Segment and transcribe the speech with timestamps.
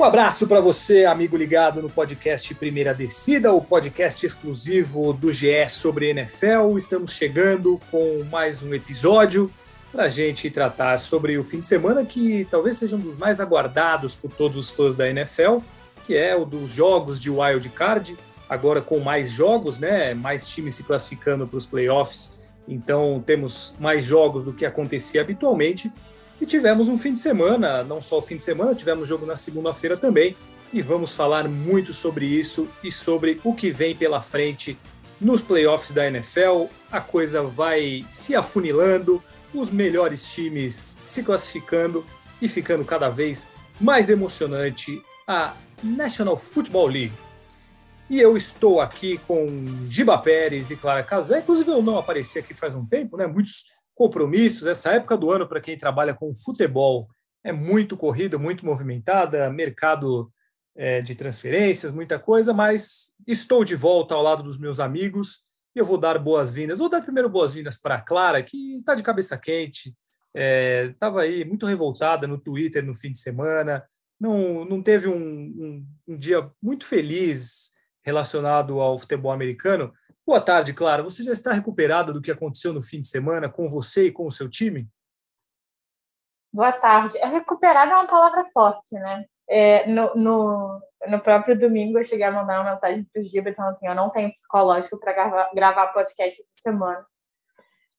[0.00, 5.68] Um abraço para você, amigo ligado no podcast Primeira Descida, o podcast exclusivo do GE
[5.68, 6.74] sobre NFL.
[6.78, 9.52] Estamos chegando com mais um episódio
[9.92, 13.42] para a gente tratar sobre o fim de semana que talvez seja um dos mais
[13.42, 15.58] aguardados por todos os fãs da NFL,
[16.06, 18.16] que é o dos jogos de wild card.
[18.48, 20.14] Agora com mais jogos, né?
[20.14, 22.48] Mais times se classificando para os playoffs.
[22.66, 25.92] Então temos mais jogos do que acontecia habitualmente
[26.40, 29.36] e tivemos um fim de semana, não só o fim de semana, tivemos jogo na
[29.36, 30.36] segunda-feira também.
[30.72, 34.78] E vamos falar muito sobre isso e sobre o que vem pela frente
[35.20, 36.66] nos playoffs da NFL.
[36.90, 39.22] A coisa vai se afunilando,
[39.52, 42.06] os melhores times se classificando
[42.40, 47.12] e ficando cada vez mais emocionante a National Football League.
[48.08, 49.46] E eu estou aqui com
[49.86, 51.40] Giba Pérez e Clara Casé.
[51.40, 53.26] Inclusive, eu não apareci aqui faz um tempo, né?
[53.26, 53.66] Muitos
[54.00, 54.66] compromissos.
[54.66, 57.06] Essa época do ano, para quem trabalha com futebol,
[57.44, 60.32] é muito corrido, muito movimentada, mercado
[60.74, 65.40] é, de transferências, muita coisa, mas estou de volta ao lado dos meus amigos
[65.76, 66.78] e eu vou dar boas-vindas.
[66.78, 69.94] Vou dar primeiro boas-vindas para a Clara, que está de cabeça quente,
[70.34, 73.84] estava é, aí muito revoltada no Twitter no fim de semana,
[74.18, 77.72] não, não teve um, um, um dia muito feliz
[78.02, 79.92] relacionado ao futebol americano.
[80.26, 81.02] Boa tarde, Clara.
[81.02, 84.26] Você já está recuperada do que aconteceu no fim de semana com você e com
[84.26, 84.88] o seu time?
[86.52, 87.18] Boa tarde.
[87.18, 89.24] Recuperada é uma palavra forte, né?
[89.48, 93.50] É, no, no, no, próprio domingo eu cheguei a mandar uma mensagem para o Giba
[93.50, 97.04] então assim, eu não tenho psicológico para gravar, gravar podcast essa semana.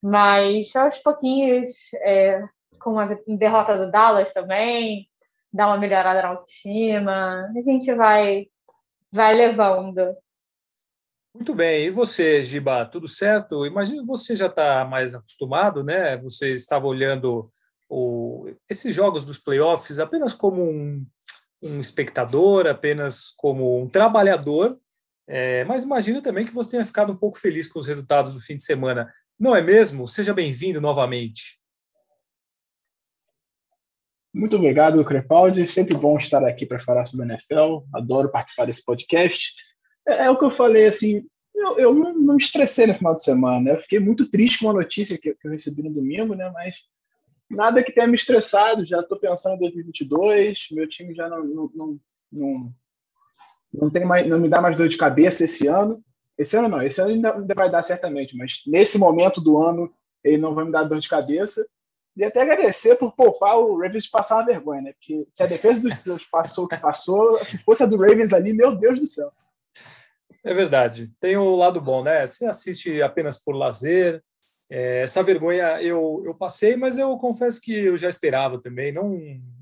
[0.01, 2.41] Mas aos pouquinhos, é,
[2.79, 5.07] com a derrota do Dallas também,
[5.53, 8.47] dá uma melhorada na autoestima, a gente vai
[9.11, 10.15] vai levando.
[11.33, 11.85] Muito bem.
[11.85, 13.65] E você, Giba, tudo certo?
[13.65, 16.17] Imagino que você já está mais acostumado, né?
[16.17, 17.51] Você estava olhando
[17.89, 21.05] o, esses jogos dos playoffs apenas como um,
[21.61, 24.77] um espectador, apenas como um trabalhador,
[25.25, 28.41] é, mas imagino também que você tenha ficado um pouco feliz com os resultados do
[28.41, 29.09] fim de semana.
[29.39, 30.05] Não é mesmo?
[30.05, 31.60] Seja bem-vindo novamente.
[34.33, 35.65] Muito obrigado, Crepaldi.
[35.67, 37.83] Sempre bom estar aqui para falar sobre a NFL.
[37.93, 39.51] Adoro participar desse podcast.
[40.07, 43.15] É, é o que eu falei, assim, eu, eu não, não, me estressei no final
[43.15, 43.71] de semana.
[43.71, 46.49] Eu fiquei muito triste com a notícia que, que eu recebi no domingo, né?
[46.53, 46.77] Mas
[47.49, 48.85] nada que tenha me estressado.
[48.85, 50.67] Já estou pensando em 2022.
[50.71, 51.99] Meu time já não, não, não,
[52.31, 52.73] não,
[53.73, 56.03] não, tem mais, não me dá mais dor de cabeça esse ano.
[56.37, 59.93] Esse ano não, esse ano ainda vai dar certamente, mas nesse momento do ano
[60.23, 61.63] ele não vai me dar dor de cabeça.
[62.15, 64.93] E até agradecer por poupar o Ravens de passar uma vergonha, né?
[64.93, 68.33] Porque se a defesa dos Steelers passou o que passou, se fosse a do Ravens
[68.33, 69.31] ali, meu Deus do céu.
[70.43, 71.11] É verdade.
[71.19, 72.25] Tem o um lado bom, né?
[72.27, 74.21] Você assiste apenas por lazer.
[74.69, 78.91] É, essa vergonha eu, eu passei, mas eu confesso que eu já esperava também.
[78.91, 79.11] Não,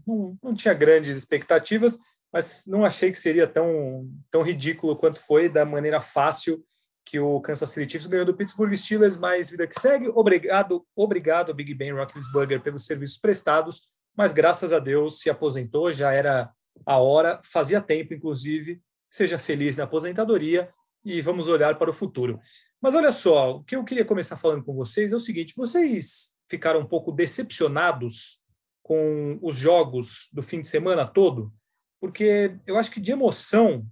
[0.08, 2.00] não, não tinha grandes expectativas,
[2.32, 6.64] mas não achei que seria tão, tão ridículo quanto foi da maneira fácil
[7.10, 10.08] que o Kansas City Chiefs ganhou do Pittsburgh Steelers, mais vida que segue.
[10.10, 16.14] Obrigado, obrigado Big Ben Roethlisberger pelos serviços prestados, mas graças a Deus se aposentou, já
[16.14, 16.52] era
[16.86, 18.80] a hora, fazia tempo, inclusive.
[19.10, 20.70] Seja feliz na aposentadoria
[21.04, 22.40] e vamos olhar para o futuro.
[22.80, 26.36] Mas olha só, o que eu queria começar falando com vocês é o seguinte: vocês
[26.48, 28.44] ficaram um pouco decepcionados
[28.84, 31.52] com os jogos do fim de semana todo?
[32.00, 33.84] Porque eu acho que de emoção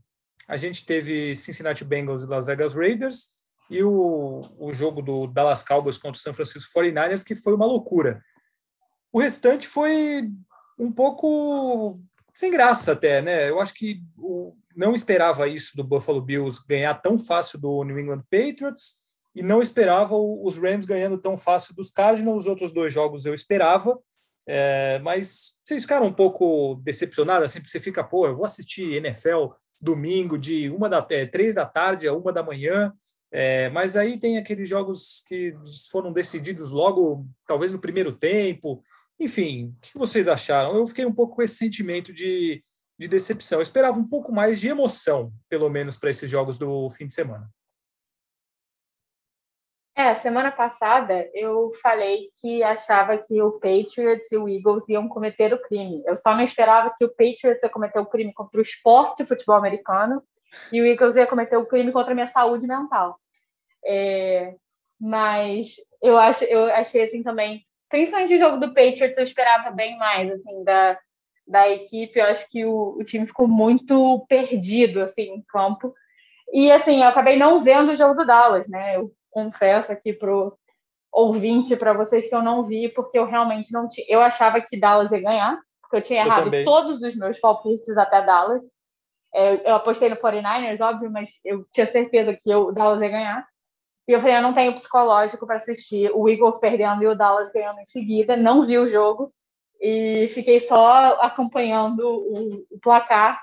[0.47, 3.37] a gente teve Cincinnati Bengals e Las Vegas Raiders
[3.69, 7.65] e o, o jogo do Dallas Cowboys contra o San Francisco 49ers, que foi uma
[7.65, 8.21] loucura.
[9.11, 10.29] O restante foi
[10.79, 11.99] um pouco
[12.33, 13.49] sem graça até, né?
[13.49, 17.99] Eu acho que o, não esperava isso do Buffalo Bills ganhar tão fácil do New
[17.99, 22.43] England Patriots e não esperava os Rams ganhando tão fácil dos Cardinals.
[22.43, 23.99] Os outros dois jogos eu esperava,
[24.47, 29.03] é, mas vocês ficaram um pouco decepcionados, assim, porque você fica, pô, eu vou assistir
[29.03, 29.47] NFL
[29.79, 32.93] domingo de uma da é, três da tarde a uma da manhã.
[33.31, 35.53] É, mas aí tem aqueles jogos que
[35.91, 38.81] foram decididos logo, talvez no primeiro tempo.
[39.19, 40.75] Enfim, o que vocês acharam?
[40.75, 42.61] Eu fiquei um pouco com esse sentimento de,
[42.97, 43.59] de decepção.
[43.59, 47.13] Eu esperava um pouco mais de emoção, pelo menos, para esses jogos do fim de
[47.13, 47.49] semana.
[49.97, 55.51] É, semana passada eu falei que achava que o Patriots e o Eagles iam cometer
[55.55, 56.03] o crime.
[56.05, 59.55] Eu só não esperava que o Patriots ia cometer o crime contra o esporte futebol
[59.55, 60.21] americano
[60.71, 63.19] e o Eagles ia cometer o crime contra a minha saúde mental.
[63.83, 64.53] É...
[65.01, 69.97] Mas eu acho, eu achei assim também, principalmente o jogo do Patriots, eu esperava bem
[69.97, 70.99] mais assim da,
[71.47, 72.19] da equipe.
[72.19, 75.91] Eu acho que o, o time ficou muito perdido assim em campo.
[76.53, 78.95] E assim, eu acabei não vendo o jogo do Dallas, né?
[78.95, 80.57] Eu confesso aqui pro
[81.11, 84.07] ouvinte para vocês que eu não vi, porque eu realmente não tinha.
[84.09, 87.95] Eu achava que Dallas ia ganhar, porque eu tinha errado eu todos os meus palpites
[87.95, 88.63] até Dallas.
[89.33, 93.47] É, eu apostei no 49ers, óbvio, mas eu tinha certeza que o Dallas ia ganhar.
[94.07, 97.51] E eu falei, eu não tenho psicológico para assistir o Eagles perdendo e o Dallas
[97.51, 98.35] ganhando em seguida.
[98.35, 99.31] Não vi o jogo
[99.79, 103.39] e fiquei só acompanhando o, o placar.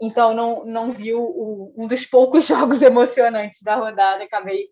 [0.00, 4.24] Então, não, não vi o, um dos poucos jogos emocionantes da rodada.
[4.24, 4.70] Acabei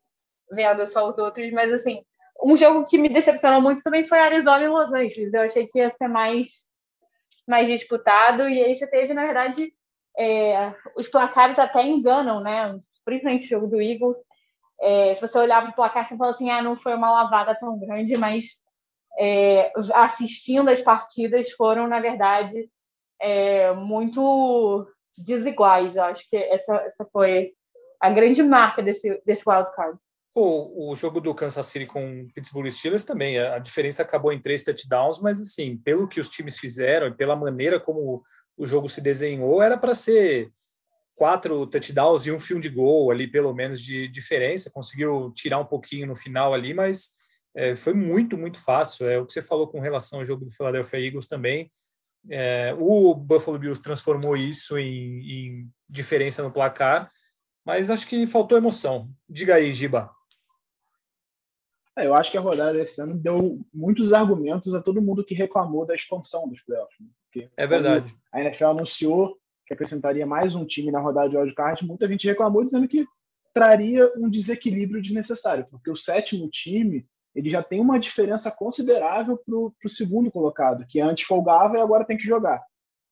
[0.52, 1.50] vendo só os outros.
[1.52, 2.02] Mas, assim,
[2.43, 5.34] um jogo que me decepcionou muito também foi Arizona e Los Angeles.
[5.34, 6.66] Eu achei que ia ser mais,
[7.49, 8.49] mais disputado.
[8.49, 9.72] E aí você teve, na verdade,
[10.19, 12.78] é, os placares até enganam, né?
[13.04, 14.19] Principalmente o jogo do Eagles
[14.82, 17.55] é, se você olhar para o placar, você fala assim, ah, não foi uma lavada
[17.55, 18.60] tão grande, mas
[19.16, 22.69] é, assistindo as partidas foram, na verdade,
[23.20, 24.84] é, muito
[25.16, 25.94] desiguais.
[25.94, 27.52] Eu acho que essa, essa foi
[28.00, 29.96] a grande marca desse, desse wildcard.
[30.34, 34.64] O, o jogo do Kansas City com Pittsburgh Steelers também, a diferença acabou em três
[34.64, 38.23] touchdowns, mas assim, pelo que os times fizeram e pela maneira como
[38.56, 40.50] o jogo se desenhou, era para ser
[41.14, 44.70] quatro touchdowns e um fio de gol ali, pelo menos, de diferença.
[44.73, 47.12] Conseguiu tirar um pouquinho no final ali, mas
[47.55, 49.08] é, foi muito, muito fácil.
[49.08, 51.70] É o que você falou com relação ao jogo do Philadelphia Eagles também.
[52.31, 57.11] É, o Buffalo Bills transformou isso em, em diferença no placar,
[57.64, 59.11] mas acho que faltou emoção.
[59.29, 60.11] Diga aí, Giba.
[61.96, 65.34] É, eu acho que a rodada desse ano deu muitos argumentos a todo mundo que
[65.34, 66.98] reclamou da expansão dos playoffs.
[67.00, 67.48] Né?
[67.56, 68.14] é verdade.
[68.32, 69.36] A NFL anunciou
[69.66, 73.06] que acrescentaria mais um time na rodada de wildcard, muita gente reclamou dizendo que
[73.52, 79.56] traria um desequilíbrio desnecessário, porque o sétimo time ele já tem uma diferença considerável para
[79.56, 82.62] o segundo colocado, que antes folgava e agora tem que jogar.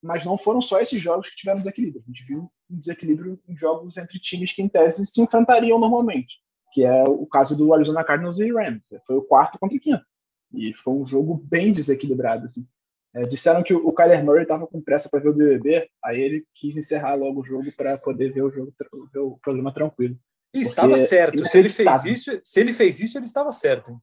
[0.01, 2.01] Mas não foram só esses jogos que tiveram desequilíbrio.
[2.01, 6.39] A gente viu um desequilíbrio em jogos entre times que, em tese, se enfrentariam normalmente,
[6.71, 8.87] que é o caso do Arizona Cardinals e Rams.
[9.05, 10.05] Foi o quarto contra o quinto.
[10.53, 12.45] E foi um jogo bem desequilibrado.
[12.45, 12.67] Assim.
[13.13, 16.45] É, disseram que o Kyler Murray estava com pressa para ver o BBB, aí ele
[16.53, 18.73] quis encerrar logo o jogo para poder ver o jogo,
[19.13, 20.15] ver o programa tranquilo.
[20.53, 21.45] E estava certo.
[21.45, 24.01] Se ele fez isso, se ele fez isso, ele estava certo.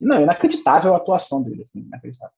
[0.00, 2.34] Não, inacreditável a atuação dele, assim, inacreditável.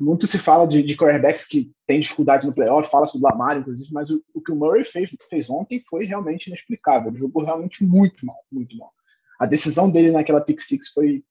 [0.00, 3.58] Muito se fala de, de quarterbacks que tem dificuldade no playoff, fala sobre o Lamar,
[3.58, 7.10] inclusive, mas o, o, que o Murray fez, fez ontem foi realmente inexplicável.
[7.10, 8.92] Ele jogou realmente muito mal, muito mal.
[9.38, 11.24] A decisão dele naquela pick six foi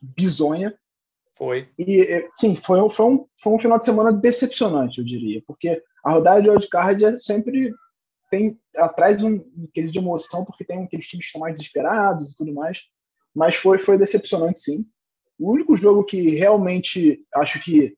[0.00, 0.76] bizonha
[1.36, 1.68] foi.
[1.76, 6.12] E, sim, foi, foi, um, foi um final de semana decepcionante, eu diria, porque a
[6.12, 7.74] rodada de wildcard é sempre
[8.30, 12.32] tem atrás um, um quesito de emoção, porque tem aqueles times que estão mais desesperados
[12.32, 12.82] e tudo mais,
[13.34, 14.86] mas foi, foi decepcionante, sim.
[15.38, 17.96] O único jogo que realmente acho que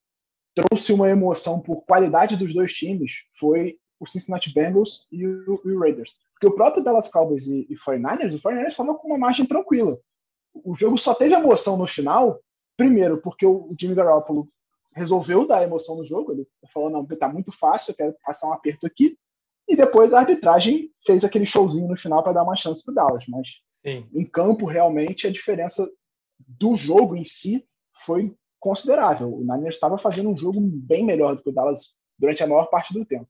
[0.54, 5.72] trouxe uma emoção por qualidade dos dois times foi o Cincinnati Bengals e o, e
[5.72, 6.14] o Raiders.
[6.32, 9.98] Porque o próprio Dallas Cowboys e, e 49ers, o 49ers estava com uma margem tranquila.
[10.54, 12.40] O jogo só teve emoção no final
[12.76, 14.48] Primeiro, porque o Jimmy Garoppolo
[14.94, 16.32] resolveu dar emoção no jogo.
[16.32, 19.16] Ele falou: não, tá muito fácil, eu quero passar um aperto aqui.
[19.68, 22.94] E depois a arbitragem fez aquele showzinho no final para dar uma chance para o
[22.94, 23.24] Dallas.
[23.28, 23.48] Mas
[23.82, 24.06] Sim.
[24.14, 25.88] em campo, realmente, a diferença
[26.38, 27.64] do jogo em si
[28.04, 29.32] foi considerável.
[29.32, 32.66] O Niners estava fazendo um jogo bem melhor do que o Dallas durante a maior
[32.66, 33.28] parte do tempo.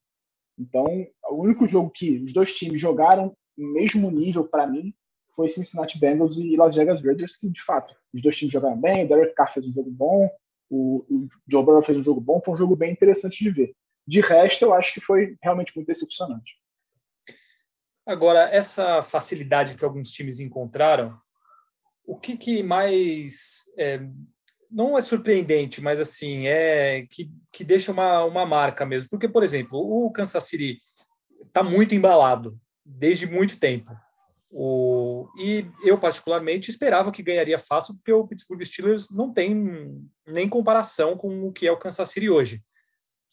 [0.58, 0.86] Então,
[1.30, 4.94] o único jogo que os dois times jogaram no mesmo nível para mim
[5.34, 9.04] foi Cincinnati Bengals e Las Vegas Raiders, que de fato os dois times jogaram bem,
[9.04, 10.30] o Derek Carr fez um jogo bom,
[10.70, 13.74] o, o Joe Burrow fez um jogo bom, foi um jogo bem interessante de ver.
[14.06, 16.54] De resto, eu acho que foi realmente muito decepcionante.
[18.06, 21.18] Agora, essa facilidade que alguns times encontraram,
[22.06, 24.00] o que, que mais é,
[24.70, 29.08] não é surpreendente, mas assim é que, que deixa uma, uma marca mesmo.
[29.08, 30.78] Porque, por exemplo, o Kansas City
[31.42, 33.90] está muito embalado desde muito tempo.
[34.50, 40.48] O, e eu, particularmente, esperava que ganharia fácil, porque o Pittsburgh Steelers não tem nem
[40.48, 42.62] comparação com o que é o Kansas City hoje.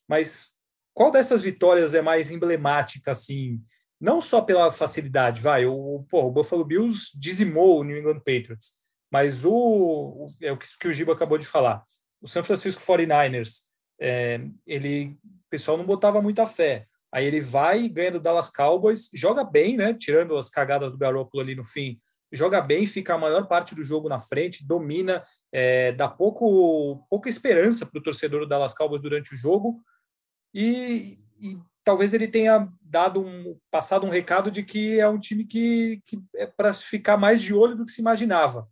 [0.07, 0.55] Mas
[0.93, 3.61] qual dessas vitórias é mais emblemática, assim,
[4.03, 8.74] não só pela facilidade, vai, o, pô, o Buffalo Bills dizimou o New England Patriots,
[9.12, 11.81] mas o, o é o que, que o Giba acabou de falar,
[12.22, 13.62] o San Francisco 49ers,
[14.00, 16.83] é, ele, o pessoal não botava muita fé,
[17.13, 19.93] Aí ele vai, ganha do Dallas Cowboys, joga bem, né?
[19.93, 22.00] Tirando as cagadas do Garoppolo ali no fim,
[22.31, 27.29] joga bem, fica a maior parte do jogo na frente, domina, é, dá pouco, pouca
[27.29, 29.79] esperança para o torcedor do Dallas Cowboys durante o jogo.
[30.51, 35.45] E, e, talvez ele tenha dado um passado um recado de que é um time
[35.45, 38.69] que, que é para ficar mais de olho do que se imaginava.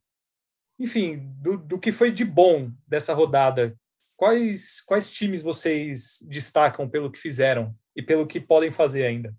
[0.80, 3.77] Enfim, do, do que foi de bom dessa rodada,
[4.15, 9.36] quais quais times vocês destacam pelo que fizeram e pelo que podem fazer ainda?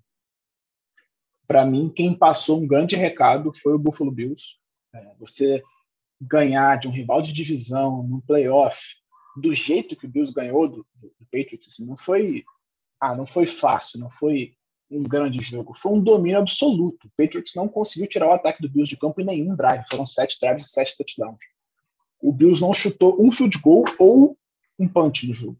[1.46, 4.58] Para mim, quem passou um grande recado foi o Buffalo Bills.
[4.94, 5.62] É, você
[6.20, 8.80] ganhar de um rival de divisão no playoff
[9.36, 12.44] do jeito que o Bills ganhou do, do, Patriots, assim, não foi
[13.02, 14.54] ah, não foi fácil, não foi
[14.88, 17.08] um grande jogo, foi um domínio absoluto.
[17.08, 20.06] O Patriots não conseguiu tirar o ataque do Bills de campo em nenhum drive, foram
[20.06, 21.40] sete drives e sete touchdowns.
[22.22, 24.38] O Bills não chutou um field goal ou
[24.78, 25.58] um punch no jogo.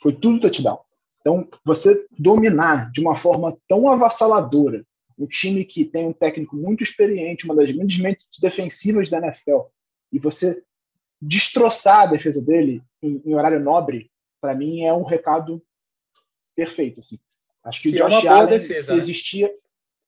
[0.00, 0.78] Foi tudo touchdown.
[1.20, 4.82] Então, você dominar de uma forma tão avassaladora
[5.18, 9.64] um time que tem um técnico muito experiente, uma das grandes mentes defensivas da NFL,
[10.10, 10.62] e você
[11.20, 14.10] destroçar a defesa dele em, em horário nobre,
[14.40, 15.62] para mim é um recado
[16.60, 17.00] perfeito.
[17.00, 17.18] Assim.
[17.64, 18.98] Acho que, que o Josh é Allen, defesa, se né?
[18.98, 19.54] existia.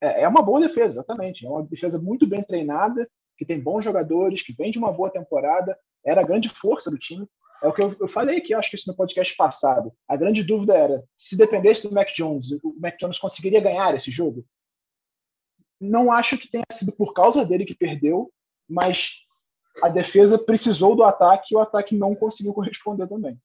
[0.00, 1.46] É, é uma boa defesa, exatamente.
[1.46, 5.10] É uma defesa muito bem treinada, que tem bons jogadores, que vem de uma boa
[5.10, 7.26] temporada, era a grande força do time.
[7.62, 9.92] É o que eu, eu falei aqui, acho que isso no podcast passado.
[10.08, 14.10] A grande dúvida era se dependesse do Mac Jones, o Mac Jones conseguiria ganhar esse
[14.10, 14.44] jogo?
[15.80, 18.32] Não acho que tenha sido por causa dele que perdeu,
[18.68, 19.22] mas
[19.82, 23.40] a defesa precisou do ataque e o ataque não conseguiu corresponder também.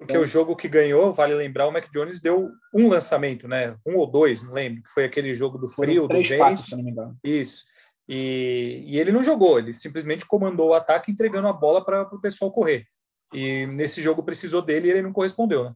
[0.00, 3.76] Porque o jogo que ganhou, vale lembrar, o Mac Jones deu um lançamento, né?
[3.86, 6.38] Um ou dois, não lembro, que foi aquele jogo do frio, três do.
[6.38, 7.18] Passos, se não me engano.
[7.22, 7.64] Isso.
[8.08, 12.20] E, e, ele não jogou, ele simplesmente comandou o ataque entregando a bola para o
[12.20, 12.86] pessoal correr.
[13.32, 15.74] E nesse jogo precisou dele e ele não correspondeu, né?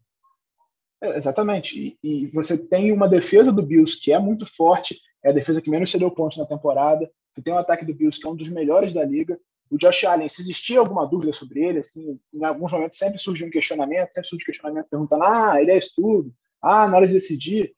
[1.02, 1.78] É, exatamente.
[1.78, 5.60] E, e, você tem uma defesa do Bills que é muito forte, é a defesa
[5.60, 7.06] que menos cedeu pontos na temporada.
[7.30, 9.38] Você tem um ataque do Bills que é um dos melhores da liga.
[9.74, 13.48] O Josh Allen, se existia alguma dúvida sobre ele, assim, em alguns momentos sempre surgiu
[13.48, 17.12] um questionamento, sempre surge um questionamento perguntando: ah, ele é estudo, ah, na hora de
[17.12, 17.74] decidir,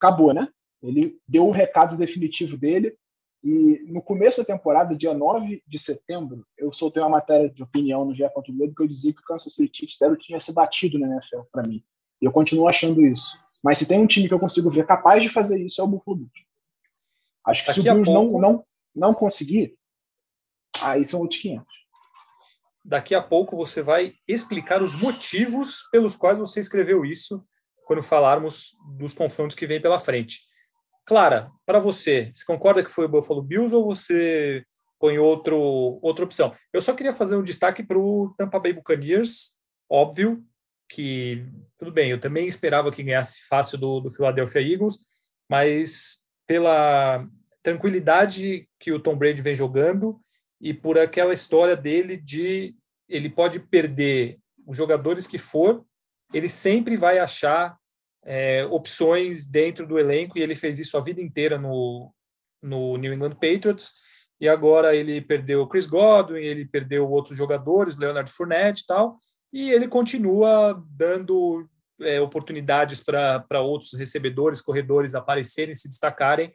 [0.00, 0.48] acabou, né?
[0.82, 2.96] Ele deu o recado definitivo dele.
[3.42, 8.06] E no começo da temporada, dia 9 de setembro, eu soltei uma matéria de opinião
[8.06, 8.24] no GE.
[8.48, 11.42] Globo que eu dizia que o Kansas City Chiefs zero tinha se batido na NFL
[11.52, 11.84] para mim.
[12.22, 13.38] E eu continuo achando isso.
[13.62, 15.88] Mas se tem um time que eu consigo ver capaz de fazer isso, é o
[15.88, 16.46] Buffalo Bills.
[17.46, 18.40] Acho que Daqui se o Bills pouco...
[18.40, 19.76] não, não, não conseguir,
[20.84, 21.66] aí são outros 500.
[22.84, 27.42] Daqui a pouco você vai explicar os motivos pelos quais você escreveu isso
[27.86, 30.40] quando falarmos dos confrontos que vem pela frente.
[31.06, 34.64] Clara, para você, você concorda que foi o Buffalo Bills ou você
[34.98, 35.58] põe outro,
[36.02, 36.54] outra opção?
[36.72, 39.54] Eu só queria fazer um destaque para o Tampa Bay Buccaneers,
[39.88, 40.42] óbvio
[40.88, 41.46] que,
[41.78, 44.98] tudo bem, eu também esperava que ganhasse fácil do, do Philadelphia Eagles,
[45.48, 47.26] mas pela
[47.62, 50.18] tranquilidade que o Tom Brady vem jogando
[50.64, 52.74] e por aquela história dele de
[53.06, 55.84] ele pode perder os jogadores que for,
[56.32, 57.76] ele sempre vai achar
[58.24, 60.38] é, opções dentro do elenco.
[60.38, 62.10] E ele fez isso a vida inteira no,
[62.62, 63.92] no New England Patriots.
[64.40, 69.16] E agora ele perdeu o Chris Godwin, ele perdeu outros jogadores, Leonard Fournette e tal,
[69.52, 71.68] e ele continua dando
[72.00, 76.52] é, oportunidades para outros recebedores, corredores aparecerem, se destacarem,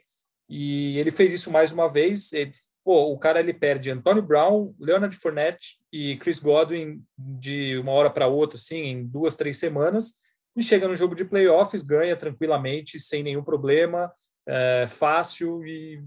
[0.48, 2.32] e ele fez isso mais uma vez.
[2.32, 2.52] Ele,
[2.84, 8.10] pô, o cara ele perde Antônio Brown, Leonard Fournette e Chris Godwin de uma hora
[8.10, 10.14] para outra, assim, em duas, três semanas,
[10.56, 14.10] e chega no jogo de playoffs, ganha tranquilamente, sem nenhum problema,
[14.46, 16.02] é, fácil e,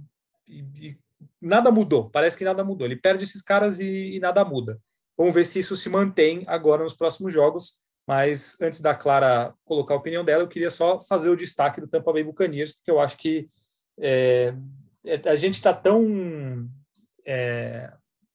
[0.47, 0.97] e, e,
[1.41, 2.09] nada mudou.
[2.09, 2.85] Parece que nada mudou.
[2.85, 4.79] Ele perde esses caras e, e nada muda.
[5.17, 7.83] Vamos ver se isso se mantém agora nos próximos jogos.
[8.05, 11.87] Mas antes da Clara colocar a opinião dela, eu queria só fazer o destaque do
[11.87, 13.47] Tampa Bay Buccaneers, porque eu acho que
[14.01, 14.53] é,
[15.25, 16.69] a gente está tão
[17.25, 17.91] é,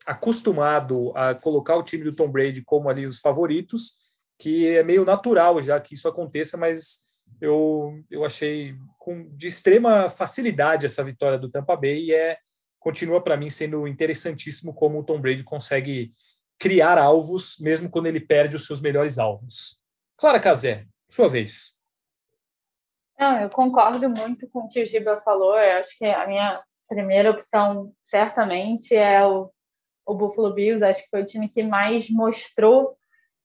[0.06, 3.92] acostumado a colocar o time do Tom Brady como ali os favoritos,
[4.38, 10.08] que é meio natural já que isso aconteça, mas eu, eu achei com, de extrema
[10.08, 12.36] facilidade essa vitória do Tampa Bay e é,
[12.78, 16.10] continua para mim sendo interessantíssimo como o Tom Brady consegue
[16.58, 19.80] criar alvos, mesmo quando ele perde os seus melhores alvos.
[20.16, 21.77] Clara Casé, sua vez.
[23.18, 25.58] Não, eu concordo muito com o que o Giba falou.
[25.58, 29.50] Eu acho que a minha primeira opção, certamente, é o,
[30.06, 30.84] o Buffalo Bills.
[30.84, 32.96] Acho que foi o time que mais mostrou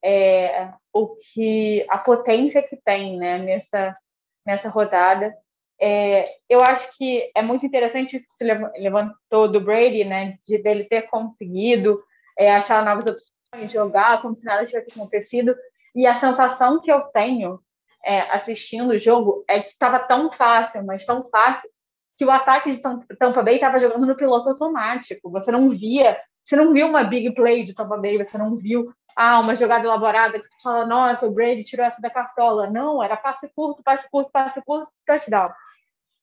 [0.04, 3.98] é, o que a potência que tem né, nessa,
[4.46, 5.36] nessa rodada.
[5.82, 10.60] É, eu acho que é muito interessante isso que se levantou do Brady, né, de
[10.60, 12.02] dele ter conseguido
[12.38, 15.56] é, achar novas opções, jogar como se nada tivesse acontecido.
[15.96, 17.60] E a sensação que eu tenho
[18.06, 21.70] é, assistindo o jogo é que estava tão fácil, mas tão fácil,
[22.18, 22.80] que o ataque de
[23.18, 25.32] Tampa Bay estava jogando no piloto automático.
[25.32, 28.94] Você não via Você não viu uma big play de Tampa Bay, você não viu
[29.16, 32.70] ah, uma jogada elaborada que você fala, nossa, o Brady tirou essa da cartola.
[32.70, 35.50] Não, era passe curto, passe curto, passe curto, touchdown.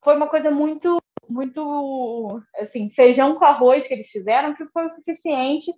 [0.05, 4.91] Foi uma coisa muito, muito, assim, feijão com arroz que eles fizeram, que foi o
[4.91, 5.73] suficiente,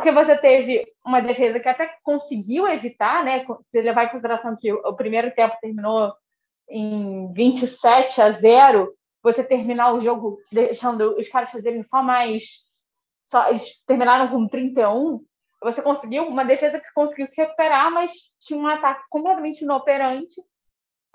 [0.00, 3.44] porque você teve uma defesa que até conseguiu evitar, né?
[3.60, 6.14] Se levar em consideração que o primeiro tempo terminou
[6.70, 12.64] em 27 a 0, você terminar o jogo deixando os caras fazerem só mais
[13.26, 15.22] só, eles terminaram com 31,
[15.62, 20.34] você conseguiu uma defesa que conseguiu se recuperar, mas tinha um ataque completamente inoperante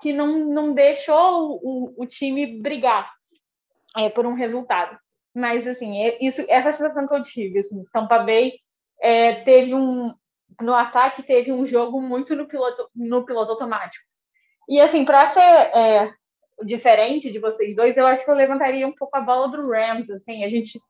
[0.00, 3.12] que não, não deixou o, o time brigar
[3.96, 4.96] é, por um resultado.
[5.34, 7.58] Mas, assim, é, isso, essa é sensação que eu tive.
[7.58, 8.52] Assim, Tampa Bay
[9.00, 10.14] é, teve um...
[10.60, 14.04] No ataque, teve um jogo muito no piloto, no piloto automático.
[14.68, 16.10] E, assim, para ser é,
[16.64, 20.10] diferente de vocês dois, eu acho que eu levantaria um pouco a bola do Rams.
[20.10, 20.80] Assim, a gente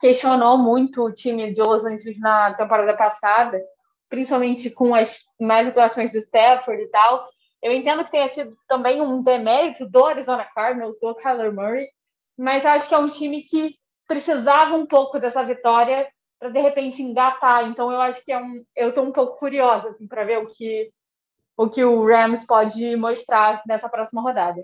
[0.00, 3.62] questionou muito o time de Los Angeles na temporada passada,
[4.08, 7.28] principalmente com as mais atuações do Stafford e tal.
[7.62, 11.88] Eu entendo que tenha sido também um demérito do Arizona Cardinals, do Kyler Murray,
[12.36, 13.74] mas acho que é um time que
[14.06, 16.06] precisava um pouco dessa vitória
[16.46, 17.68] para de repente engatar.
[17.68, 20.46] Então eu acho que é um, eu estou um pouco curiosa assim para ver o
[20.46, 20.90] que
[21.56, 24.62] o que o Rams pode mostrar nessa próxima rodada.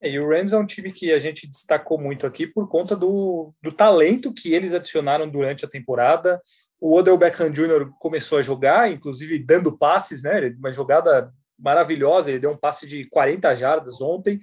[0.00, 2.96] É, e o Rams é um time que a gente destacou muito aqui por conta
[2.96, 6.40] do, do talento que eles adicionaram durante a temporada.
[6.80, 7.90] O Odell Beckham Jr.
[7.98, 10.54] começou a jogar, inclusive dando passes, né?
[10.58, 14.40] Uma jogada maravilhosa, ele deu um passe de 40 jardas ontem.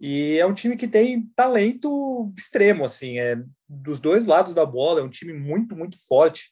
[0.00, 3.36] E é um time que tem talento extremo, assim, é
[3.68, 6.50] dos dois lados da bola, é um time muito, muito forte.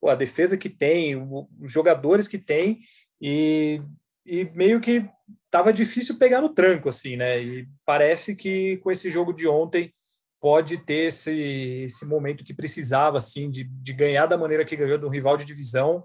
[0.00, 1.14] Pô, a defesa que tem,
[1.60, 2.80] os jogadores que tem,
[3.20, 3.82] e,
[4.24, 5.08] e meio que
[5.44, 7.42] estava difícil pegar no tranco, assim, né?
[7.42, 9.92] E parece que com esse jogo de ontem
[10.40, 14.98] pode ter esse, esse momento que precisava, assim, de, de ganhar da maneira que ganhou
[14.98, 16.04] do rival de divisão.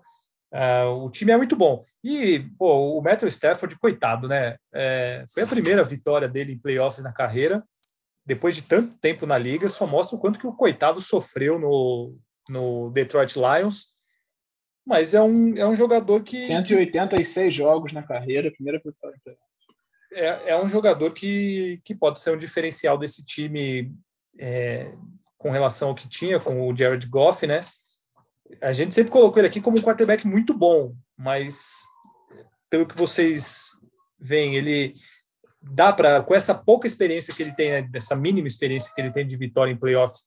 [0.54, 1.82] Uh, o time é muito bom.
[2.04, 4.58] E pô, o Matthew Stafford, coitado, né?
[4.74, 7.64] É, foi a primeira vitória dele em playoffs na carreira.
[8.26, 12.12] Depois de tanto tempo na liga, só mostra o quanto que o coitado sofreu no,
[12.50, 14.02] no Detroit Lions
[14.86, 16.38] mas é um, é um jogador que.
[16.38, 19.18] 186 jogos na carreira, primeira vitória.
[20.14, 23.94] É, é um jogador que, que pode ser um diferencial desse time
[24.40, 24.92] é,
[25.38, 27.62] com relação ao que tinha com o Jared Goff, né?
[28.60, 31.84] A gente sempre colocou ele aqui como um quarterback muito bom, mas
[32.70, 33.80] pelo que vocês
[34.20, 34.94] veem, ele
[35.62, 39.12] dá para, com essa pouca experiência que ele tem, né, dessa mínima experiência que ele
[39.12, 40.24] tem de vitória em playoffs,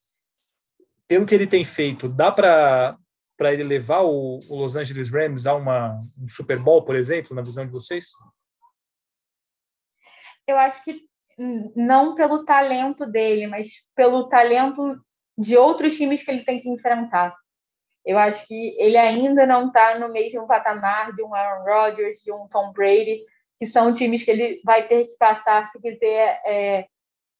[1.08, 2.96] pelo que ele tem feito, dá para
[3.36, 7.34] para ele levar o, o, Los Angeles Rams a uma, um Super Bowl, por exemplo,
[7.34, 8.12] na visão de vocês?
[10.46, 11.00] Eu acho que
[11.74, 15.00] não pelo talento dele, mas pelo talento
[15.36, 17.34] de outros times que ele tem que enfrentar.
[18.04, 22.30] Eu acho que ele ainda não está no mesmo patamar de um Aaron Rodgers, de
[22.32, 23.20] um Tom Brady,
[23.58, 26.86] que são times que ele vai ter que passar se quiser, é,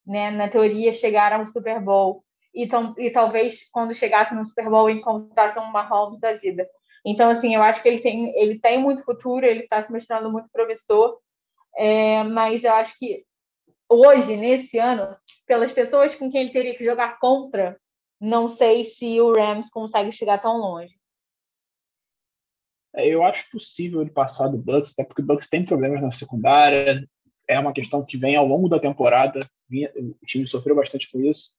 [0.07, 2.25] né, na teoria, chegar a um Super Bowl
[2.55, 6.67] e, tam, e talvez quando chegasse no Super Bowl encontrasse um Mahomes da vida.
[7.05, 10.31] Então, assim, eu acho que ele tem, ele tem muito futuro, ele está se mostrando
[10.31, 11.19] muito promissor,
[11.77, 13.25] é, mas eu acho que
[13.89, 15.15] hoje, nesse ano,
[15.47, 17.79] pelas pessoas com quem ele teria que jogar contra,
[18.21, 20.95] não sei se o Rams consegue chegar tão longe.
[22.95, 26.11] É, eu acho possível ele passar do Bucks, até porque o Bucks tem problemas na
[26.11, 27.05] secundária,
[27.49, 31.53] é uma questão que vem ao longo da temporada, o time sofreu bastante com isso.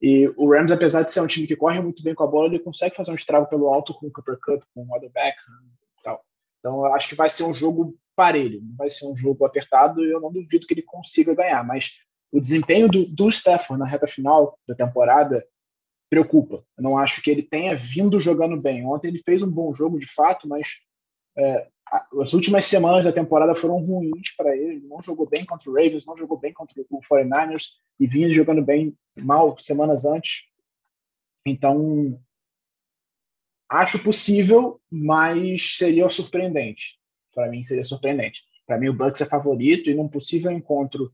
[0.00, 2.48] E o Rams, apesar de ser um time que corre muito bem com a bola,
[2.48, 6.02] ele consegue fazer um estrago pelo alto com o Cooper Cup, com o quarterback e
[6.02, 6.24] tal.
[6.58, 10.04] Então, eu acho que vai ser um jogo parelho, não vai ser um jogo apertado
[10.04, 11.62] e eu não duvido que ele consiga ganhar.
[11.64, 11.92] Mas
[12.32, 13.28] o desempenho do, do
[13.78, 15.44] na reta final da temporada
[16.12, 16.62] preocupa.
[16.76, 18.84] Eu não acho que ele tenha vindo jogando bem.
[18.84, 20.68] Ontem ele fez um bom jogo, de fato, mas
[21.38, 21.66] é,
[22.20, 24.72] as últimas semanas da temporada foram ruins para ele.
[24.72, 28.30] Ele não jogou bem contra o Ravens, não jogou bem contra o 49ers e vinha
[28.30, 30.42] jogando bem mal semanas antes.
[31.46, 32.20] Então,
[33.66, 36.98] acho possível, mas seria surpreendente.
[37.34, 38.42] Para mim, seria surpreendente.
[38.66, 41.10] Para mim, o Bucks é favorito e num possível encontro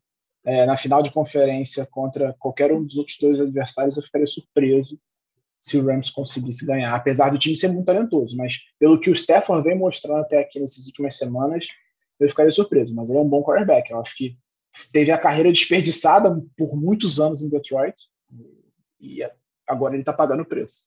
[0.48, 4.98] é, na final de conferência contra qualquer um dos outros dois adversários, eu ficaria surpreso
[5.60, 8.34] se o Rams conseguisse ganhar, apesar do time ser muito talentoso.
[8.34, 11.66] Mas pelo que o Stefan vem mostrando até aqui nessas últimas semanas,
[12.18, 12.94] eu ficaria surpreso.
[12.94, 13.90] Mas ele é um bom quarterback.
[13.90, 14.38] Eu acho que
[14.90, 17.94] teve a carreira desperdiçada por muitos anos em Detroit
[18.98, 19.22] e
[19.66, 20.86] agora ele está pagando o preço.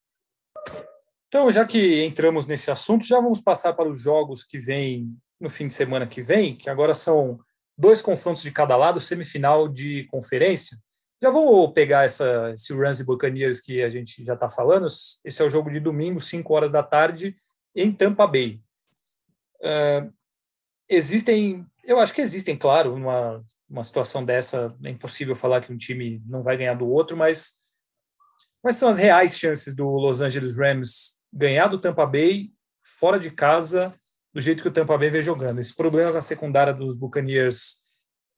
[1.27, 5.51] Então, já que entramos nesse assunto, já vamos passar para os jogos que vêm no
[5.51, 7.39] fim de semana que vem, que agora são
[7.81, 10.77] dois confrontos de cada lado, semifinal de conferência.
[11.21, 14.85] Já vamos pegar essa, esse Rams e Buccaneers que a gente já está falando.
[15.25, 17.35] Esse é o jogo de domingo, 5 horas da tarde,
[17.75, 18.61] em Tampa Bay.
[19.61, 20.13] Uh,
[20.87, 25.77] existem, eu acho que existem, claro, uma, uma situação dessa, é impossível falar que um
[25.77, 27.55] time não vai ganhar do outro, mas
[28.61, 32.51] quais são as reais chances do Los Angeles Rams ganhar do Tampa Bay
[32.99, 33.91] fora de casa,
[34.33, 35.59] do jeito que o Tampa Bay vem jogando?
[35.59, 37.77] Esses problemas na secundária dos Buccaneers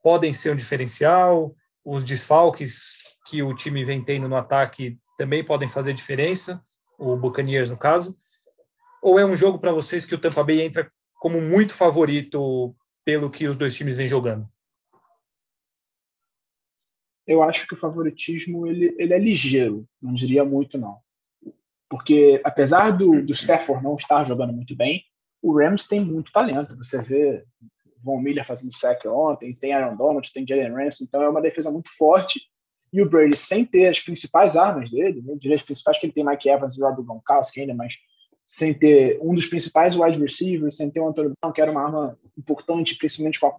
[0.01, 1.53] podem ser um diferencial?
[1.83, 6.61] os desfalques que o time vem tendo no ataque também podem fazer diferença,
[6.97, 8.15] o Buccaneers no caso?
[9.01, 13.29] Ou é um jogo para vocês que o Tampa Bay entra como muito favorito pelo
[13.29, 14.47] que os dois times vêm jogando?
[17.27, 20.99] Eu acho que o favoritismo ele, ele é ligeiro, não diria muito não.
[21.89, 25.03] Porque apesar do, do Stafford não estar jogando muito bem,
[25.43, 26.77] o Rams tem muito talento.
[26.77, 27.43] Você vê
[28.01, 31.69] Von Miller fazendo sack ontem, tem Aaron Donald, tem Jalen Ramsey, então é uma defesa
[31.69, 32.41] muito forte.
[32.93, 36.25] E o Brady, sem ter as principais armas dele, né, as principais que ele tem
[36.25, 37.95] Mike Evans e o Rob Gronkowski ainda, mas
[38.47, 41.83] sem ter um dos principais wide receivers, sem ter o Antônio Brown, que era uma
[41.83, 43.55] arma importante, principalmente com a,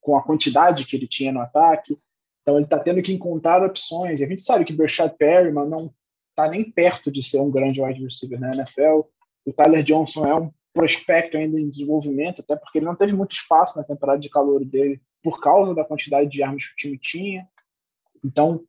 [0.00, 1.96] com a quantidade que ele tinha no ataque.
[2.40, 4.20] Então ele está tendo que encontrar opções.
[4.20, 5.92] E a gente sabe que Bershad Perryman não
[6.30, 9.02] está nem perto de ser um grande wide receiver na NFL.
[9.44, 13.32] O Tyler Johnson é um prospecto ainda em desenvolvimento, até porque ele não teve muito
[13.32, 16.98] espaço na temporada de calor dele por causa da quantidade de armas que o time
[16.98, 17.48] tinha.
[18.24, 18.64] Então,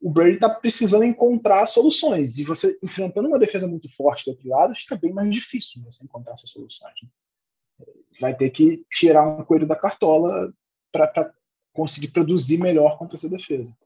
[0.00, 2.38] o Brady está precisando encontrar soluções.
[2.38, 6.04] E você, enfrentando uma defesa muito forte do outro lado, fica bem mais difícil você
[6.04, 6.94] encontrar essas soluções.
[7.02, 7.86] Né?
[8.20, 10.52] Vai ter que tirar um coelho da cartola
[10.92, 11.32] para
[11.72, 13.76] conseguir produzir melhor contra essa defesa.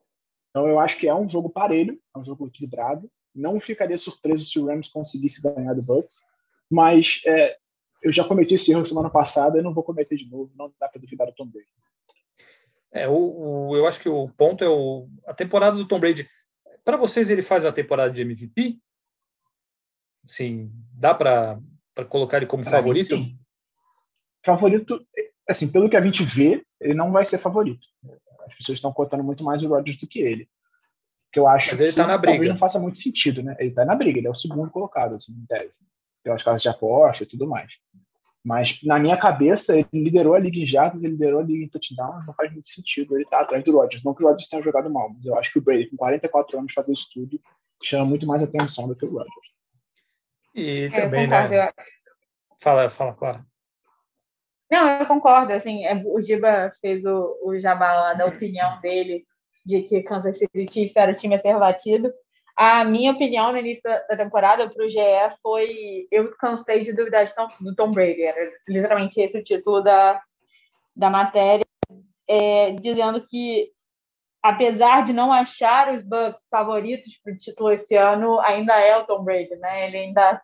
[0.50, 3.10] Então, eu acho que é um jogo parelho, é um jogo equilibrado.
[3.34, 6.22] Não ficaria surpreso se o Rams conseguisse ganhar do Bucks
[6.70, 7.58] mas é,
[8.02, 10.88] eu já cometi esse erro semana passada e não vou cometer de novo, não dá
[10.88, 11.68] para duvidar do Tom Brady.
[12.92, 16.28] É, o, o, eu acho que o ponto é o, a temporada do Tom Brady.
[16.84, 18.78] Para vocês, ele faz a temporada de MVP?
[20.24, 21.60] Sim, dá para
[22.08, 23.16] colocar ele como pra favorito?
[23.16, 23.32] Mim,
[24.44, 25.06] favorito,
[25.48, 27.86] assim, pelo que a gente vê, ele não vai ser favorito.
[28.46, 30.48] As pessoas estão contando muito mais o Rodgers do que ele.
[31.32, 32.32] Que eu acho Mas ele está na briga.
[32.32, 33.54] talvez não faça muito sentido, né?
[33.60, 35.86] Ele está na briga, ele é o segundo colocado, assim, em tese
[36.22, 37.78] pelas casas de aposta e tudo mais.
[38.42, 41.68] Mas na minha cabeça, ele liderou a liga em jardas, ele liderou a liga em
[41.68, 44.02] touchdowns, não faz muito sentido ele tá atrás do Rodgers.
[44.02, 46.58] Não que o Rodgers tenha jogado mal, mas eu acho que o Brady, com 44
[46.58, 47.38] anos, fazer isso tudo,
[47.82, 49.50] chama muito mais atenção do que o Rodgers.
[50.54, 51.72] E é, também, né?
[52.60, 53.44] Fala, fala, Clara.
[54.70, 55.52] Não, eu concordo.
[55.52, 59.24] Assim, é, o Giba fez o, o jabá lá da opinião dele
[59.64, 62.12] de que Kansas City Chiefs era o time a ser batido.
[62.62, 65.00] A minha opinião no início da temporada para o GE
[65.40, 68.22] foi: eu cansei de duvidar de Tom, do Tom Brady.
[68.22, 70.20] Era literalmente esse o título da,
[70.94, 71.64] da matéria,
[72.28, 73.70] é, dizendo que,
[74.42, 79.06] apesar de não achar os Bucks favoritos para o título esse ano, ainda é o
[79.06, 79.88] Tom Brady, né?
[79.88, 80.42] Ele ainda,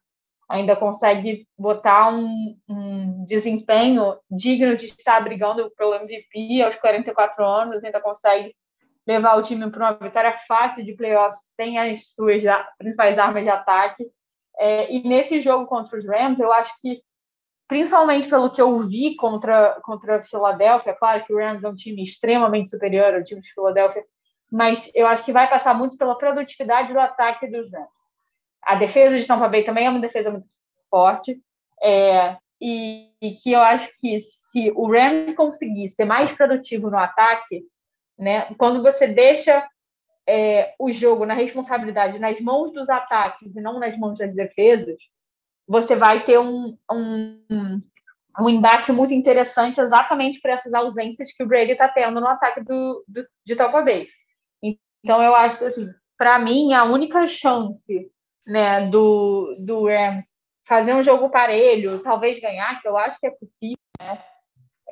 [0.49, 7.85] ainda consegue botar um, um desempenho digno de estar brigando pelo MVP aos 44 anos,
[7.85, 8.57] ainda consegue
[9.07, 12.43] levar o time para uma vitória fácil de playoffs sem as suas
[12.77, 14.07] principais armas de ataque.
[14.59, 17.03] É, e nesse jogo contra os Rams, eu acho que,
[17.69, 21.75] principalmente pelo que eu vi contra, contra a Filadélfia, claro que o Rams é um
[21.75, 24.05] time extremamente superior ao time de Filadélfia,
[24.51, 28.07] mas eu acho que vai passar muito pela produtividade do ataque dos Rams.
[28.63, 30.47] A defesa de Tampa Bay também é uma defesa muito
[30.91, 31.41] forte,
[31.83, 36.99] é, e, e que eu acho que se o Rams conseguir ser mais produtivo no
[36.99, 37.63] ataque,
[38.19, 38.47] né?
[38.57, 39.67] Quando você deixa
[40.27, 44.97] é, o jogo na responsabilidade nas mãos dos ataques e não nas mãos das defesas,
[45.67, 47.81] você vai ter um, um,
[48.41, 52.63] um embate muito interessante exatamente por essas ausências que o Brady está tendo no ataque
[52.63, 54.09] do, do, de Tampa Bay.
[54.63, 58.11] Então, eu acho que, assim, para mim, a única chance
[58.47, 63.31] né, do, do Rams fazer um jogo parelho, talvez ganhar, que eu acho que é
[63.31, 64.23] possível, né?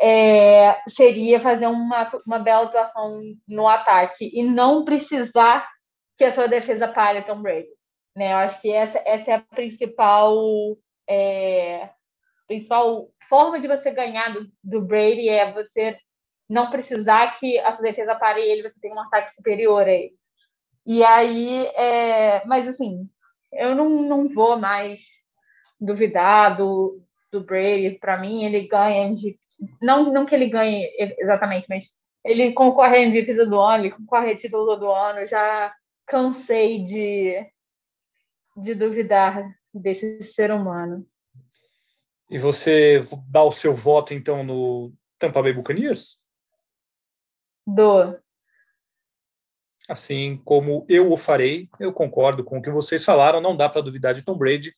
[0.01, 5.69] É, seria fazer uma, uma bela atuação no ataque e não precisar
[6.17, 7.69] que a sua defesa pare Tom Brady.
[8.17, 8.33] Né?
[8.33, 10.37] Eu acho que essa, essa é a principal,
[11.09, 11.91] é,
[12.47, 15.99] principal forma de você ganhar do, do Brady é você
[16.49, 20.15] não precisar que a sua defesa pare ele, você tem um ataque superior a ele.
[20.87, 23.09] E aí, é, mas assim,
[23.53, 25.01] eu não, não vou mais
[25.81, 27.04] duvidar do,
[27.35, 29.38] do Brady, para mim, ele ganha MVP.
[29.83, 31.90] Não, não que ele ganhe exatamente, mas
[32.25, 35.27] ele concorre a MVP do ano, ele concorre a título do ano.
[35.27, 35.75] Já
[36.07, 37.44] cansei de,
[38.57, 41.07] de duvidar desse ser humano.
[42.31, 46.23] E você dá o seu voto, então, no Tampa Bay Buccaneers?
[47.66, 48.18] Dou.
[49.88, 51.68] assim como eu o farei.
[51.81, 54.73] Eu concordo com o que vocês falaram, não dá para duvidar de Tom Brady.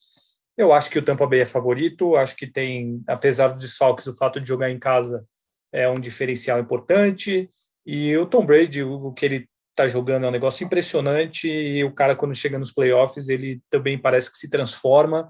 [0.57, 4.17] Eu acho que o Tampa Bay é favorito, acho que tem, apesar dos desfalques, o
[4.17, 5.23] fato de jogar em casa
[5.71, 7.47] é um diferencial importante.
[7.85, 11.47] E o Tom Brady, o que ele está jogando é um negócio impressionante.
[11.47, 15.29] E o cara, quando chega nos playoffs, ele também parece que se transforma.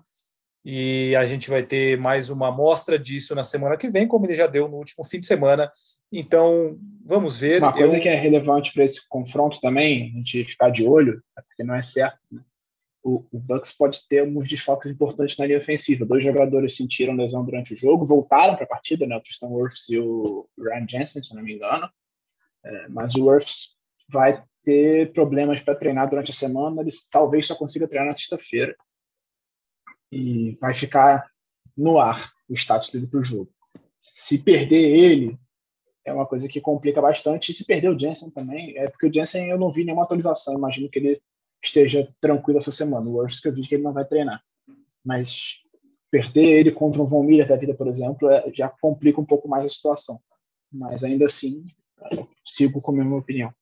[0.64, 4.36] E a gente vai ter mais uma amostra disso na semana que vem, como ele
[4.36, 5.72] já deu no último fim de semana.
[6.12, 7.62] Então, vamos ver.
[7.62, 8.02] Uma coisa Eu...
[8.02, 11.74] que é relevante para esse confronto também, a gente ficar de olho, é porque não
[11.76, 12.18] é certo.
[12.32, 12.42] Né?
[13.10, 16.06] O, o, Bucks pode ter alguns desfalques importantes na linha ofensiva.
[16.06, 19.16] Dois jogadores sentiram lesão durante o jogo, voltaram para a partida, né?
[19.16, 21.90] o Tristan Wirfs e o Ryan Jensen, se não me engano.
[22.66, 23.78] É, mas o Wirfs
[24.10, 28.76] vai ter problemas para treinar durante a semana, ele talvez só consiga treinar na sexta-feira.
[30.12, 31.32] E vai ficar
[31.78, 33.50] no ar o status dele para o jogo.
[34.02, 35.40] Se perder ele,
[36.06, 37.52] é uma coisa que complica bastante.
[37.52, 40.56] E se perder o Jensen também, é porque o Jensen eu não vi nenhuma atualização.
[40.56, 41.22] Imagino que ele
[41.64, 43.08] esteja tranquilo essa semana.
[43.08, 44.42] O worst que eu vi que ele não vai treinar.
[45.04, 45.60] Mas
[46.12, 49.48] perder ele contra um Von Miller da vida, por exemplo, é, já complica um pouco
[49.48, 50.20] mais a situação.
[50.72, 51.66] Mas ainda assim,
[52.46, 53.54] sigo com a minha opinião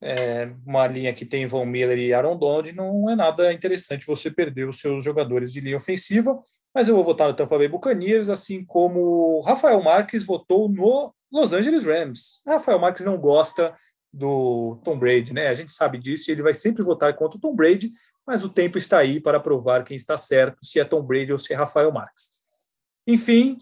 [0.00, 4.30] é, uma linha que tem Von Miller e Aaron Donald, não é nada interessante você
[4.30, 6.40] perder os seus jogadores de linha ofensiva,
[6.74, 11.52] mas eu vou votar no Tampa Bay Buccaneers, assim como Rafael Marques votou no Los
[11.52, 12.42] Angeles Rams.
[12.46, 13.74] Rafael Marques não gosta
[14.12, 15.48] do Tom Brady, né?
[15.48, 17.90] A gente sabe disso e ele vai sempre votar contra o Tom Brady,
[18.26, 21.38] mas o tempo está aí para provar quem está certo, se é Tom Brady ou
[21.38, 22.38] se é Rafael Marques.
[23.06, 23.58] Enfim,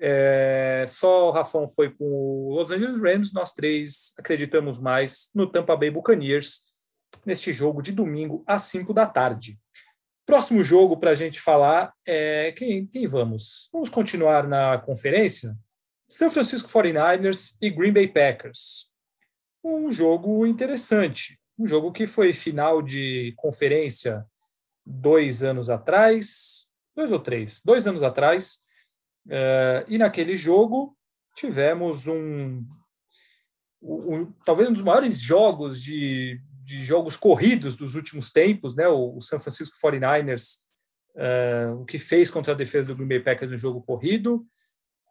[0.00, 5.50] é, só o Rafão foi com o Los Angeles Rams, nós três acreditamos mais no
[5.50, 6.70] Tampa Bay Buccaneers
[7.26, 9.58] neste jogo de domingo às 5 da tarde.
[10.24, 13.68] Próximo jogo para a gente falar é quem, quem vamos?
[13.72, 15.56] Vamos continuar na conferência?
[16.06, 18.89] São Francisco 49ers e Green Bay Packers.
[19.62, 24.24] Um jogo interessante, um jogo que foi final de conferência
[24.84, 28.60] dois anos atrás, dois ou três, dois anos atrás,
[29.26, 30.96] Uh, e naquele jogo
[31.36, 32.66] tivemos um,
[33.82, 38.88] um, talvez um dos maiores jogos de, de jogos corridos dos últimos tempos, né?
[38.88, 40.62] O, o San Francisco 49ers,
[41.14, 44.44] uh, eh, o que fez contra a defesa do Green Bay Packers no jogo corrido.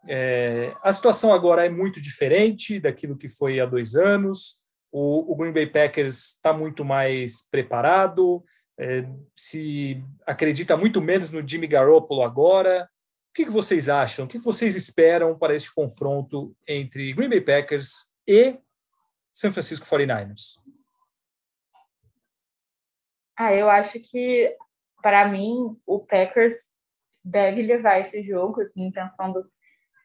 [0.07, 4.57] É, a situação agora é muito diferente daquilo que foi há dois anos.
[4.91, 8.43] O, o Green Bay Packers está muito mais preparado,
[8.77, 12.89] é, se acredita muito menos no Jimmy Garoppolo agora.
[13.29, 14.25] O que, vocês acham?
[14.25, 18.57] O que, vocês esperam para esse confronto entre Green Bay Packers e
[19.31, 20.59] San Francisco 49ers?
[23.37, 24.53] Ah, eu acho que,
[25.01, 26.71] para mim, o Packers
[27.23, 29.49] deve levar esse jogo, assim, pensando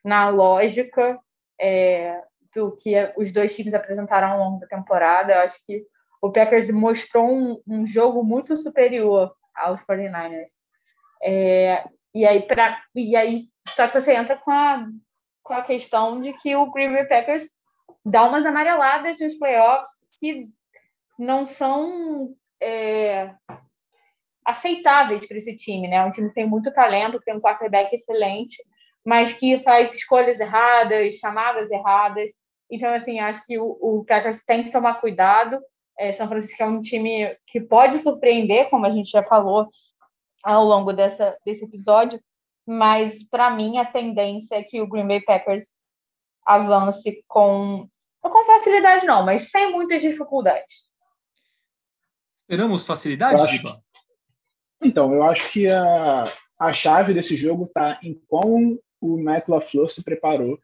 [0.04, 1.18] na lógica
[1.60, 2.20] é,
[2.54, 5.32] do que os dois times apresentaram ao longo da temporada.
[5.32, 5.84] Eu acho que
[6.20, 10.52] o Packers mostrou um, um jogo muito superior aos 49ers.
[11.22, 14.86] É, e aí, pra, e aí só que você entra com a,
[15.42, 17.48] com a questão de que o Green Bay Packers
[18.04, 20.48] dá umas amareladas nos playoffs que
[21.18, 23.34] não são é,
[24.44, 26.04] aceitáveis para esse time, né?
[26.04, 28.62] Um time que tem muito talento, que tem um quarterback excelente,
[29.04, 32.30] mas que faz escolhas erradas, chamadas erradas.
[32.70, 35.60] Então, assim, acho que o, o Packers tem que tomar cuidado.
[35.98, 39.68] É, São Francisco é um time que pode surpreender, como a gente já falou
[40.42, 42.20] ao longo dessa, desse episódio,
[42.66, 45.82] mas para mim a tendência é que o Green Bay Packers
[46.46, 47.88] avance com
[48.22, 50.88] não com facilidade não, mas sem muitas dificuldades.
[52.36, 53.82] Esperamos facilidade, acho,
[54.82, 56.24] Então, eu acho que a,
[56.58, 60.58] a chave desse jogo está em como o Matt LaFleur se preparou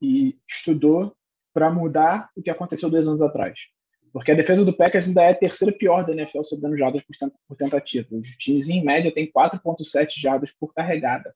[0.00, 1.14] e estudou
[1.52, 3.68] para mudar o que aconteceu dois anos atrás.
[4.10, 7.02] Porque a defesa do Packers ainda é a terceira pior da NFL cedendo jardas
[7.46, 8.08] por tentativa.
[8.10, 11.34] Os times, em média, têm 4,7 jardas por carregada.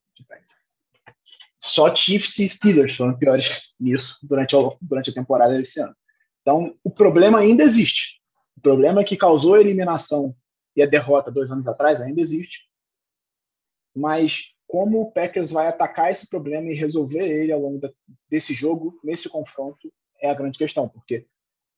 [1.58, 5.94] Só Chiefs e Steelers foram piores nisso durante a, durante a temporada desse ano.
[6.40, 8.22] Então, o problema ainda existe.
[8.56, 10.34] O problema que causou a eliminação
[10.74, 12.66] e a derrota dois anos atrás ainda existe.
[13.94, 17.80] Mas como o Packers vai atacar esse problema e resolver ele ao longo
[18.28, 20.88] desse jogo, nesse confronto, é a grande questão.
[20.88, 21.26] Porque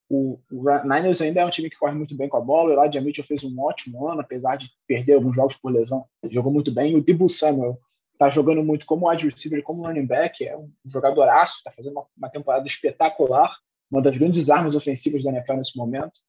[0.09, 2.71] o, o Niners ainda é um time que corre muito bem com a bola.
[2.71, 6.07] O Elijah Mitchell fez um ótimo ano, apesar de perder alguns jogos por lesão.
[6.23, 6.97] Ele jogou muito bem.
[6.97, 7.79] O Debo Samuel
[8.15, 10.45] está jogando muito como wide receiver, como running back.
[10.45, 13.55] É um jogadoraço, está fazendo uma, uma, temporada espetacular.
[13.91, 16.21] Uma das grandes armas ofensivas da NFL nesse momento.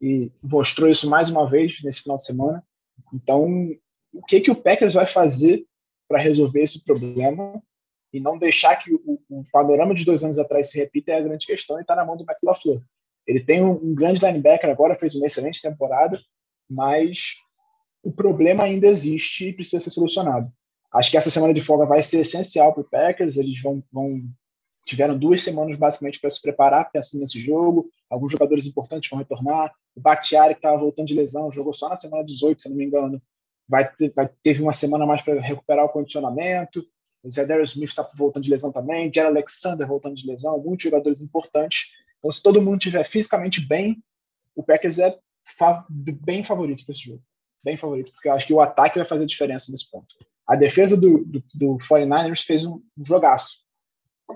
[0.00, 2.64] E mostrou isso mais uma vez nesse final de semana.
[3.12, 3.70] Então,
[4.12, 5.66] o que, que o Packers vai fazer
[6.08, 7.62] para resolver esse problema
[8.12, 11.22] e não deixar que o, o, panorama de dois anos atrás se repita é a
[11.22, 12.80] grande questão e está na mão do Matt LaFleur
[13.26, 16.20] Ele tem um, um grande linebacker agora, fez uma excelente temporada,
[16.68, 17.34] mas
[18.02, 20.50] o problema ainda existe e precisa ser solucionado.
[20.92, 23.36] Acho que essa semana de folga vai ser essencial para o Packers.
[23.36, 24.22] Eles vão, vão
[24.86, 27.90] tiveram duas semanas basicamente para se preparar pensando nesse jogo.
[28.08, 29.74] Alguns jogadores importantes vão retornar.
[29.94, 32.84] O Bakhtiari, que estava voltando de lesão, jogou só na semana 18, se não me
[32.84, 33.20] engano.
[33.68, 36.84] Vai, ter, vai teve uma semana mais para recuperar o condicionamento.
[37.22, 39.10] O Zedarius Smith está voltando de lesão também.
[39.12, 40.58] Jerry Alexander voltando de lesão.
[40.62, 41.90] Muitos jogadores importantes.
[42.18, 44.02] Então, se todo mundo estiver fisicamente bem,
[44.54, 45.16] o Packers é
[45.58, 47.22] fav bem favorito para esse jogo.
[47.62, 50.06] Bem favorito, porque eu acho que o ataque vai fazer diferença nesse ponto.
[50.46, 53.56] A defesa do, do, do 49ers fez um jogaço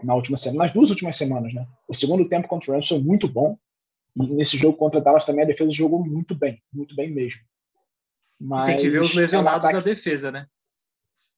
[0.02, 1.62] na última semana, nas duas últimas semanas, né?
[1.88, 3.56] O segundo tempo contra o Rams foi muito bom
[4.16, 7.40] e nesse jogo contra Dallas também a defesa jogou muito bem, muito bem mesmo.
[8.40, 9.84] Mas tem que ver os lesionados é um ataque...
[9.84, 10.46] da defesa, né?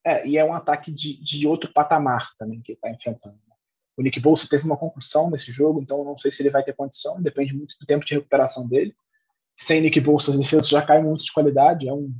[0.05, 3.41] É, e é um ataque de, de outro patamar também que está enfrentando.
[3.97, 6.75] O Nick Bolsa teve uma concussão nesse jogo, então não sei se ele vai ter
[6.75, 8.95] condição, depende muito do tempo de recuperação dele.
[9.55, 12.13] Sem Nick Bolsa, a defesa já cai muito de qualidade, é um,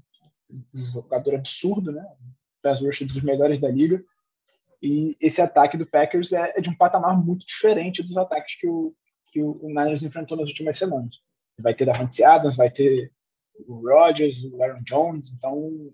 [0.75, 2.05] um jogador absurdo, né?
[2.63, 4.03] pass rush dos melhores da liga.
[4.83, 8.69] E esse ataque do Packers é, é, de um patamar muito diferente dos ataques que
[8.69, 8.95] o,
[9.27, 11.21] que o Niners enfrentou nas últimas semanas.
[11.59, 13.13] Vai ter Davante Adams, vai ter
[13.67, 15.33] o Rodgers, o Aaron Jones.
[15.33, 15.93] Então,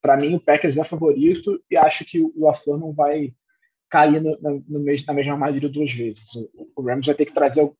[0.00, 3.34] para mim, o Packers é favorito e acho que o LaFleur não vai
[3.88, 6.34] cair no, no, no na mesma armadilha duas vezes.
[6.34, 7.70] O, o, Rams vai ter que trazer.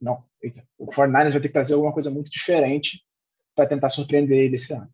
[0.00, 0.66] Não, eita.
[0.76, 3.04] o 49ers vai ter que trazer alguma coisa muito diferente
[3.54, 4.90] para tentar surpreender ele esse ano.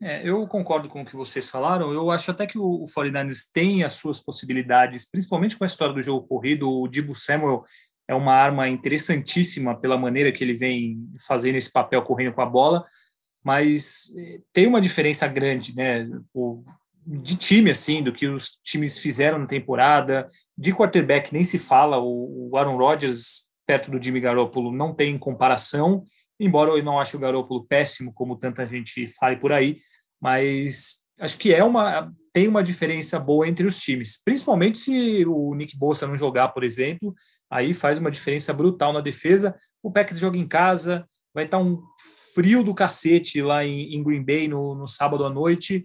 [0.00, 1.92] É, eu concordo com o que vocês falaram.
[1.92, 5.92] Eu acho até que o, o 49ers tem as suas possibilidades, principalmente com a história
[5.92, 6.70] do jogo corrido.
[6.70, 7.64] O Dibu Samuel
[8.08, 12.46] é uma arma interessantíssima pela maneira que ele vem fazendo esse papel correndo com a
[12.46, 12.84] bola,
[13.44, 16.08] mas eh, tem uma diferença grande, né?
[16.34, 16.64] O,
[17.06, 20.26] de time, assim, do que os times fizeram na temporada.
[20.56, 21.98] De quarterback nem se fala.
[21.98, 26.04] O, o Aaron Rodgers, perto do Jimmy Garoppolo, não tem comparação
[26.40, 29.78] embora eu não ache o Garoppolo péssimo, como tanta gente fale por aí,
[30.20, 35.56] mas acho que é uma tem uma diferença boa entre os times, principalmente se o
[35.56, 37.12] Nick Bosa não jogar, por exemplo,
[37.50, 39.56] aí faz uma diferença brutal na defesa.
[39.82, 41.82] O Packers joga em casa, vai estar um
[42.32, 45.82] frio do cacete lá em, em Green Bay no, no sábado à noite.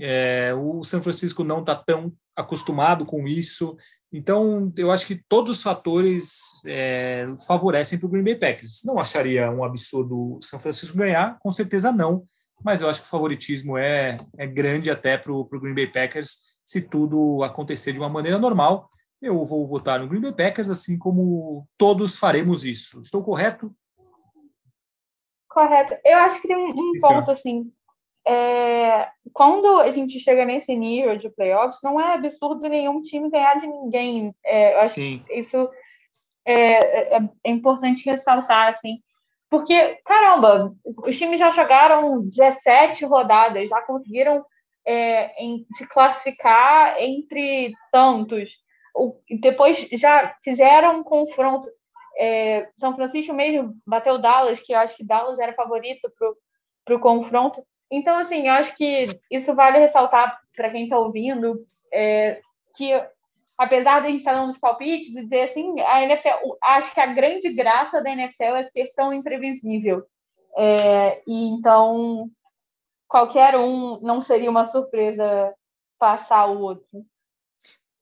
[0.00, 3.74] É, o São Francisco não está tão acostumado com isso.
[4.12, 8.82] Então, eu acho que todos os fatores é, favorecem para o Green Bay Packers.
[8.84, 12.22] Não acharia um absurdo o São Francisco ganhar, com certeza não,
[12.64, 16.58] mas eu acho que o favoritismo é, é grande até para o Green Bay Packers
[16.64, 18.88] se tudo acontecer de uma maneira normal.
[19.20, 23.00] Eu vou votar no Green Bay Packers, assim como todos faremos isso.
[23.00, 23.74] Estou correto?
[25.48, 25.96] Correto.
[26.04, 27.72] Eu acho que tem um, ponto, assim,
[28.26, 33.54] é, quando a gente chega nesse nível de playoffs, não é absurdo nenhum time ganhar
[33.54, 34.34] de ninguém.
[34.44, 35.24] É, eu acho Sim.
[35.26, 35.68] que isso
[36.46, 38.98] é, é, é, importante ressaltar, assim,
[39.50, 40.74] porque, caramba,
[41.06, 44.44] os times já jogaram 17 rodadas, já conseguiram
[44.86, 48.56] é, em, se classificar entre tantos.
[48.94, 51.68] O, depois já fizeram um confronto.
[52.18, 56.10] É, São Francisco mesmo bateu Dallas, que eu acho que Dallas era favorito
[56.84, 57.64] para o confronto.
[57.90, 62.40] Então, assim, eu acho que isso vale ressaltar para quem está ouvindo, é,
[62.76, 62.92] que
[63.58, 67.00] apesar de a gente estar dando os palpites e dizer assim, a NFL, acho que
[67.00, 70.04] a grande graça da NFL é ser tão imprevisível.
[70.56, 72.30] É, e então,
[73.08, 75.52] qualquer um não seria uma surpresa
[75.98, 77.04] passar o outro.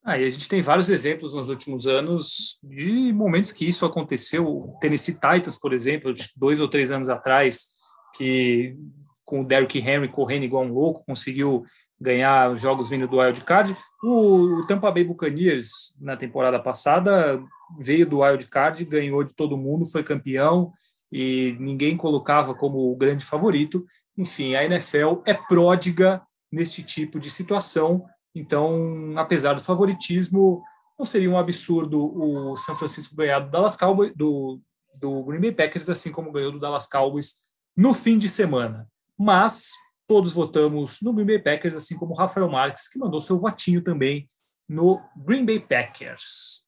[0.04, 4.76] Ah, a gente tem vários exemplos nos últimos anos de momentos que isso aconteceu.
[4.80, 7.66] Tennessee Titans, por exemplo, dois ou três anos atrás,
[8.14, 8.76] que
[9.26, 11.64] com o Derrick Henry correndo igual um louco, conseguiu
[12.00, 13.76] ganhar jogos vindo do wild card.
[14.02, 17.42] O, o Tampa Bay Buccaneers na temporada passada
[17.76, 20.72] veio do wild card, ganhou de todo mundo, foi campeão
[21.10, 23.84] e ninguém colocava como o grande favorito.
[24.16, 28.06] Enfim, a NFL é pródiga neste tipo de situação.
[28.32, 30.62] Então, apesar do favoritismo,
[30.96, 34.60] não seria um absurdo o São Francisco ganhar do Dallas Cowboys, do,
[35.00, 37.34] do Green Bay Packers, assim como ganhou do Dallas Cowboys
[37.76, 38.86] no fim de semana
[39.18, 39.70] mas
[40.06, 44.28] todos votamos no Green Bay Packers, assim como Rafael Marques, que mandou seu votinho também
[44.68, 46.66] no Green Bay Packers.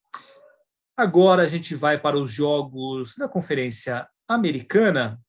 [0.96, 5.20] Agora a gente vai para os jogos da Conferência Americana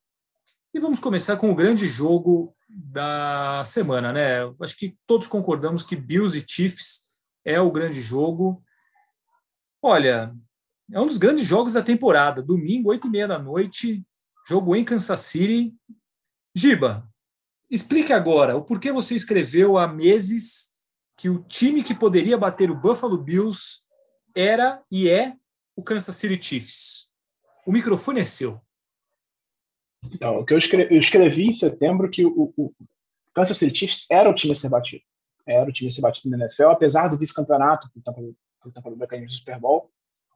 [0.74, 4.40] e vamos começar com o grande jogo da semana, né?
[4.62, 7.10] Acho que todos concordamos que Bills e Chiefs
[7.44, 8.64] é o grande jogo.
[9.82, 10.36] Olha,
[10.92, 12.44] é um dos grandes jogos da temporada.
[12.44, 14.04] Domingo, oito e meia da noite,
[14.48, 15.74] jogo em Kansas City.
[16.56, 17.09] Giba,
[17.70, 20.70] explique agora o porquê você escreveu há meses
[21.18, 23.82] que o time que poderia bater o Buffalo Bills
[24.36, 25.36] era e é
[25.76, 27.10] o Kansas City Chiefs?
[27.66, 28.60] O microfone é seu.
[30.14, 32.74] Então, o que eu escrevi, eu escrevi em setembro que o, o,
[33.34, 35.04] Kansas City Chiefs era o time a ser batido.
[35.46, 39.60] Era o time a ser batido na NFL, apesar do vice-campeonato, que o no Super
[39.60, 39.92] Bowl.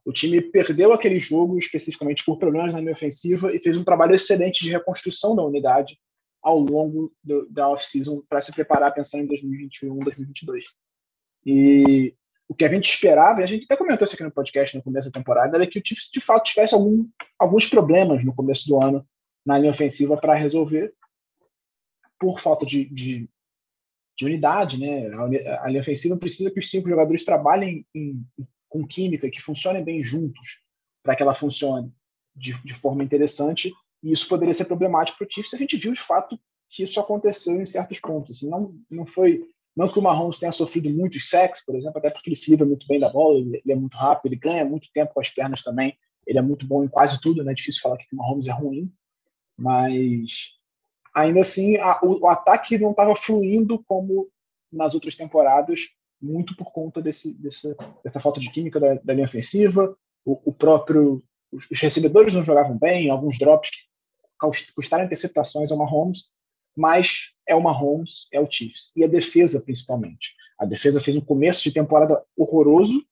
[0.05, 4.15] O time perdeu aquele jogo especificamente por problemas na linha ofensiva e fez um trabalho
[4.15, 5.97] excelente de reconstrução da unidade
[6.43, 10.65] ao longo do, da off-season para se preparar pensando em 2021, 2022.
[11.45, 12.13] E
[12.47, 14.83] o que a gente esperava, e a gente até comentou isso aqui no podcast no
[14.83, 17.07] começo da temporada, era que o Chiefs de fato tivesse algum,
[17.39, 19.07] alguns problemas no começo do ano
[19.45, 20.93] na linha ofensiva para resolver
[22.19, 23.29] por falta de, de,
[24.17, 25.09] de, unidade, né?
[25.59, 28.25] A, linha ofensiva precisa que os cinco jogadores trabalhem em,
[28.69, 30.61] com química, que funcionem bem juntos
[31.01, 31.93] para que ela funcione
[32.35, 33.73] de, de forma interessante
[34.03, 35.53] e isso poderia ser problemático para o Chiefs.
[35.53, 36.37] A gente viu de fato
[36.69, 38.37] que isso aconteceu em certos pontos.
[38.37, 42.09] Assim, não, não foi não que o Mahomes tenha sofrido muitos sacks, por exemplo, até
[42.09, 44.63] porque ele se livra muito bem da bola, ele, ele, é muito rápido, ele ganha
[44.63, 45.97] muito tempo com as pernas também,
[46.27, 47.51] ele é muito bom em quase tudo, né?
[47.51, 48.91] É difícil falar que o Mahomes é ruim,
[49.57, 50.53] mas
[51.15, 54.29] ainda assim a, o, o, ataque não estava fluindo como
[54.71, 55.79] nas outras temporadas,
[56.21, 60.53] muito por conta desse, dessa, dessa falta de química da, da linha ofensiva, o, o
[60.53, 63.77] próprio os, os recebedores não jogavam bem, alguns drops que
[64.75, 66.31] custaram interceptações ao Mahomes,
[66.75, 68.91] mas é o Mahomes, é o Chiefs.
[68.95, 70.33] E a defesa, principalmente.
[70.59, 73.05] A defesa fez um começo de temporada horroroso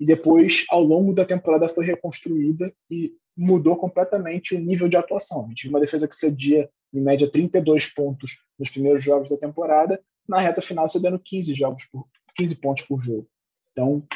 [0.00, 5.44] e depois, ao longo da temporada, foi reconstruída e mudou completamente o nível de atuação.
[5.44, 9.36] A gente viu uma defesa que cedia, em média, 32 pontos nos primeiros jogos da
[9.36, 12.06] temporada, na reta final cedendo 15, jogos por,
[12.36, 13.28] 15 pontos por jogo.
[13.72, 14.06] Então,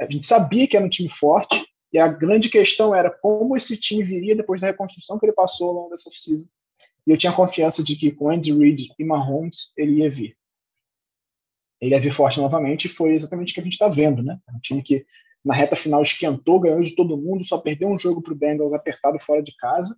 [0.00, 1.63] a gente sabia que era um time forte,
[1.94, 5.68] e a grande questão era como esse time viria depois da reconstrução que ele passou
[5.68, 6.44] ao longo dessa oficina.
[7.06, 10.36] E eu tinha confiança de que com Andy Reid e Mahomes ele ia vir.
[11.80, 14.40] Ele ia vir forte novamente e foi exatamente o que a gente está vendo, né?
[14.52, 15.06] Um time que
[15.44, 18.72] na reta final esquentou, ganhou de todo mundo, só perdeu um jogo para o Bengals
[18.72, 19.96] apertado fora de casa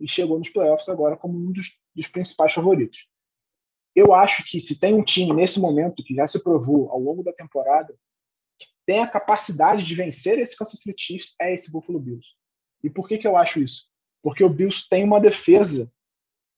[0.00, 3.10] e chegou nos playoffs agora como um dos, dos principais favoritos.
[3.94, 7.22] Eu acho que se tem um time nesse momento que já se provou ao longo
[7.22, 7.94] da temporada
[8.90, 12.26] tem a capacidade de vencer esse Kansas City Chiefs é esse Buffalo Bills.
[12.82, 13.84] E por que, que eu acho isso?
[14.20, 15.88] Porque o Bills tem uma defesa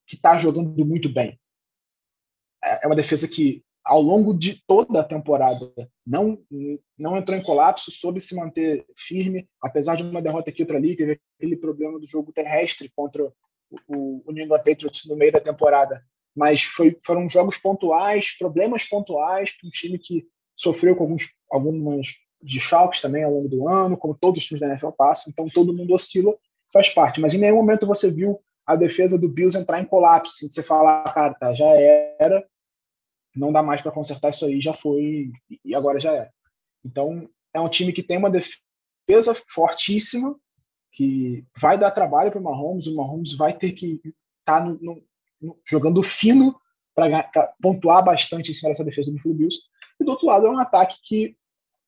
[0.06, 1.38] que está jogando muito bem.
[2.64, 5.70] É, é uma defesa que, ao longo de toda a temporada,
[6.06, 6.42] não,
[6.96, 10.96] não entrou em colapso, soube se manter firme, apesar de uma derrota aqui outra ali,
[10.96, 13.22] teve aquele problema do jogo terrestre contra
[13.88, 16.02] o, o New England Patriots no meio da temporada.
[16.34, 23.00] Mas foi, foram jogos pontuais, problemas pontuais, um time que sofreu com alguns, algumas desfalques
[23.00, 25.94] também ao longo do ano, como todos os times da NFL passam, então todo mundo
[25.94, 26.34] oscila,
[26.72, 27.20] faz parte.
[27.20, 30.62] Mas em nenhum momento você viu a defesa do Bills entrar em colapso, assim, você
[30.62, 31.66] falar, cara, tá, já
[32.18, 32.44] era,
[33.34, 35.30] não dá mais para consertar isso aí, já foi,
[35.64, 36.30] e agora já é.
[36.84, 40.36] Então, é um time que tem uma defesa fortíssima,
[40.92, 44.78] que vai dar trabalho para o Mahomes, o Mahomes vai ter que estar tá no,
[44.80, 45.02] no,
[45.40, 46.54] no, jogando fino
[46.94, 47.30] para
[47.60, 49.58] pontuar bastante em cima dessa defesa do Buffalo Bills.
[49.98, 51.36] E do outro lado é um ataque que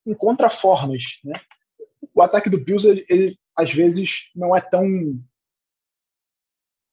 [0.07, 1.21] encontra formas.
[1.25, 1.35] Né?
[2.15, 4.85] O ataque do Bills, ele, ele às vezes não é tão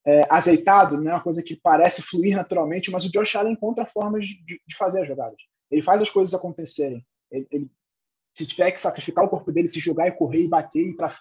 [0.05, 3.85] é, azeitado, não é uma coisa que parece fluir naturalmente, mas o Josh Allen encontra
[3.85, 5.41] formas de, de fazer as jogadas.
[5.69, 7.05] Ele faz as coisas acontecerem.
[7.31, 7.71] Ele, ele,
[8.33, 11.13] se tiver que sacrificar o corpo dele, se jogar e correr e bater e para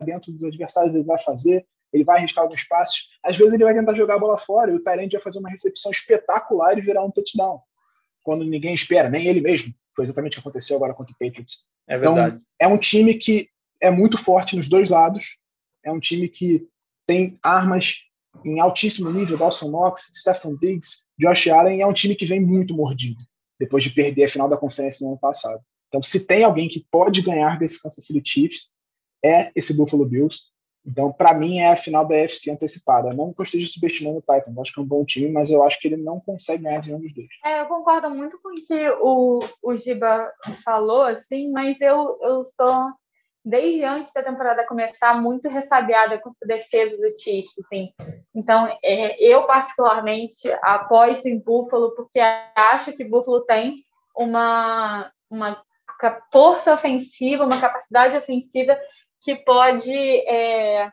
[0.00, 1.66] dentro dos adversários, ele vai fazer.
[1.92, 3.08] Ele vai arriscar alguns passos.
[3.22, 5.48] Às vezes ele vai tentar jogar a bola fora e o Tyrande vai fazer uma
[5.48, 7.60] recepção espetacular e virar um touchdown
[8.22, 9.72] quando ninguém espera, nem ele mesmo.
[9.96, 11.64] Foi exatamente o que aconteceu agora contra o Patriots.
[11.88, 12.36] É então, verdade.
[12.36, 13.48] Então, é um time que
[13.80, 15.38] é muito forte nos dois lados.
[15.82, 16.68] É um time que
[17.06, 18.02] tem armas
[18.44, 22.74] em altíssimo nível, Dawson Knox, Stephen Diggs, Josh Allen, é um time que vem muito
[22.74, 23.20] mordido,
[23.58, 25.62] depois de perder a final da conferência no ano passado.
[25.88, 28.74] Então, se tem alguém que pode ganhar desse Kansas City Chiefs,
[29.24, 30.42] é esse Buffalo Bills.
[30.86, 33.12] Então, para mim, é a final da AFC antecipada.
[33.12, 35.64] Não que eu esteja subestimando o Titans, acho que é um bom time, mas eu
[35.64, 37.28] acho que ele não consegue ganhar de nenhum dos dois.
[37.44, 40.32] É, eu concordo muito com o que o, o Giba
[40.64, 42.86] falou, assim, mas eu, eu sou,
[43.44, 47.88] desde antes da temporada começar, muito ressabiada com essa defesa do Chiefs, assim.
[48.32, 52.20] Então, é, eu, particularmente, aposto em Buffalo, porque
[52.54, 53.82] acho que Buffalo tem
[54.16, 55.60] uma, uma
[56.32, 58.78] força ofensiva, uma capacidade ofensiva
[59.22, 60.90] que pode é,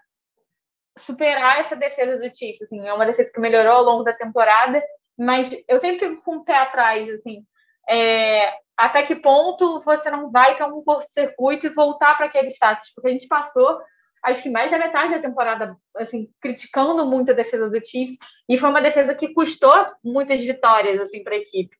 [0.98, 2.62] superar essa defesa do Chiefs.
[2.64, 4.82] Assim, é uma defesa que melhorou ao longo da temporada,
[5.18, 7.46] mas eu sempre fico com o pé atrás, assim,
[7.90, 12.92] é, até que ponto você não vai ter um curto-circuito e voltar para aquele status?
[12.96, 13.80] Porque a gente passou,
[14.24, 18.18] acho que mais da metade da temporada, assim, criticando muito a defesa do Chiefs,
[18.50, 21.76] e foi uma defesa que custou muitas vitórias, assim, para a equipe.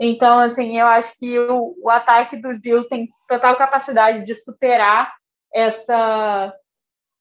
[0.00, 5.12] Então, assim, eu acho que o, o ataque dos Bills tem total capacidade de superar
[5.54, 6.54] essa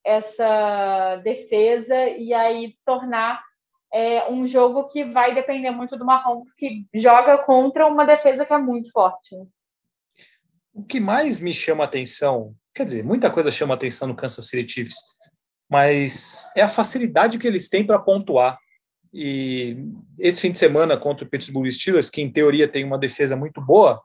[0.04, 3.44] essa defesa e aí tornar
[3.94, 8.54] é, um jogo que vai depender muito do Mahomes, que joga contra uma defesa que
[8.54, 9.36] é muito forte.
[10.74, 14.74] O que mais me chama atenção, quer dizer, muita coisa chama atenção no Kansas City
[14.74, 14.98] Chiefs,
[15.70, 18.58] mas é a facilidade que eles têm para pontuar.
[19.14, 19.78] E
[20.18, 23.60] esse fim de semana contra o Pittsburgh Steelers, que em teoria tem uma defesa muito
[23.60, 24.02] boa,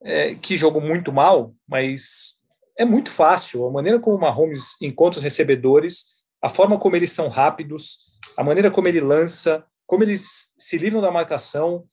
[0.00, 2.40] é, que jogou muito mal, mas
[2.78, 3.66] é muito fácil.
[3.66, 8.42] A maneira como o Mahomes encontra os recebedores, a forma como eles são rápidos, a
[8.42, 11.84] maneira como ele lança, como eles se livram da marcação,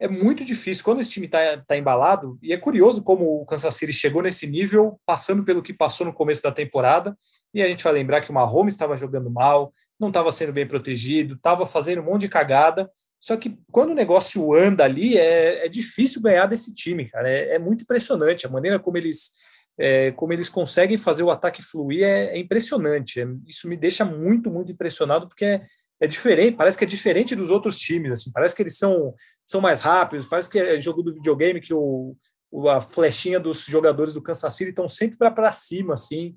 [0.00, 0.84] é muito difícil.
[0.84, 4.46] Quando esse time está tá embalado, e é curioso como o Kansas City chegou nesse
[4.46, 7.16] nível, passando pelo que passou no começo da temporada,
[7.52, 10.66] e a gente vai lembrar que o Mahomes estava jogando mal, não estava sendo bem
[10.66, 15.64] protegido, estava fazendo um monte de cagada, só que quando o negócio anda ali, é,
[15.64, 17.30] é difícil ganhar desse time, cara.
[17.30, 19.30] É, é muito impressionante a maneira como eles
[19.78, 23.20] é, como eles conseguem fazer o ataque fluir é, é impressionante.
[23.20, 25.64] É, isso me deixa muito, muito impressionado, porque é,
[26.00, 29.14] é, diferente, parece que é diferente dos outros times, assim, parece que eles são,
[29.44, 32.16] são mais rápidos, parece que é jogo do videogame que o,
[32.50, 36.34] o a flechinha dos jogadores do Kansas City estão sempre para cima, assim.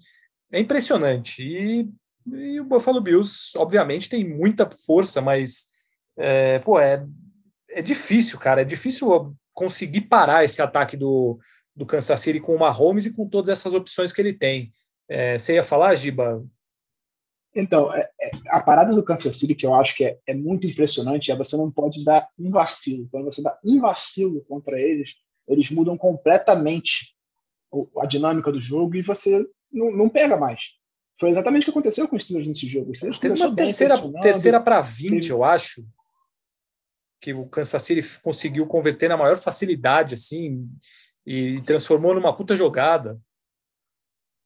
[0.51, 1.43] É impressionante.
[1.43, 1.89] E,
[2.33, 5.65] e, o Buffalo Bills, obviamente, tem muita força, mas
[6.17, 7.05] é, pô, é,
[7.69, 8.61] é difícil, cara.
[8.61, 11.39] É difícil conseguir parar esse ataque do,
[11.77, 14.73] do Kansas City com o Mahomes e com todas essas opções que ele tem.
[15.07, 16.43] É, você ia falar, Giba?
[17.55, 20.65] Então, é, é, a parada do Kansas City que eu acho que é, é, muito
[20.65, 23.07] impressionante é você não pode dar um vacilo.
[23.11, 25.13] Quando você dá um vacilo contra eles,
[25.47, 27.15] eles mudam completamente
[27.99, 30.71] a dinâmica do jogo e você não, não pega mais.
[31.19, 32.91] Foi exatamente o que aconteceu com os Steelers nesse jogo.
[33.21, 35.29] Teve uma terceira, terceira para 20, teve...
[35.29, 35.85] eu acho,
[37.19, 40.67] que o Kansas City conseguiu converter na maior facilidade, assim,
[41.27, 43.19] e transformou numa puta jogada.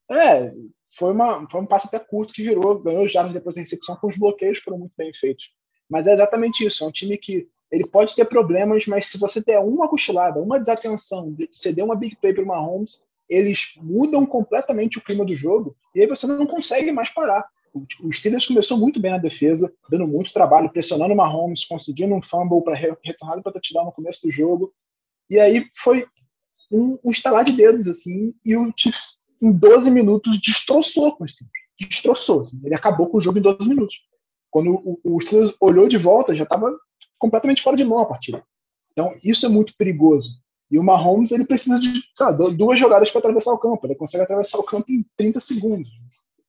[0.10, 0.52] É,
[0.88, 4.08] foi, uma, foi um passe até curto que virou, ganhou jardas depois da recepção, com
[4.08, 5.52] os bloqueios foram muito bem feitos.
[5.88, 9.42] Mas é exatamente isso, é um time que ele pode ter problemas, mas se você
[9.42, 14.98] der uma cochilada, uma desatenção, ceder uma big play para o Mahomes, eles mudam completamente
[14.98, 17.48] o clima do jogo e aí você não consegue mais parar.
[18.04, 22.22] O Steelers começou muito bem na defesa, dando muito trabalho, pressionando o Mahomes, conseguindo um
[22.22, 24.74] fumble para retornar para touchdown no começo do jogo.
[25.30, 26.06] E aí foi
[26.72, 31.28] um, um estalar de dedos, assim, e o Chiefs, em 12 minutos, destroçou com o
[31.28, 31.52] Steelers.
[31.80, 32.42] Destroçou.
[32.42, 32.60] Assim.
[32.64, 33.96] Ele acabou com o jogo em 12 minutos.
[34.50, 36.72] Quando o, o Steelers olhou de volta, já estava
[37.18, 38.44] completamente fora de mão a partida.
[38.92, 40.42] Então, isso é muito perigoso.
[40.70, 43.86] E o Mahomes, ele precisa de sabe, duas jogadas para atravessar o campo.
[43.86, 45.90] Ele consegue atravessar o campo em 30 segundos.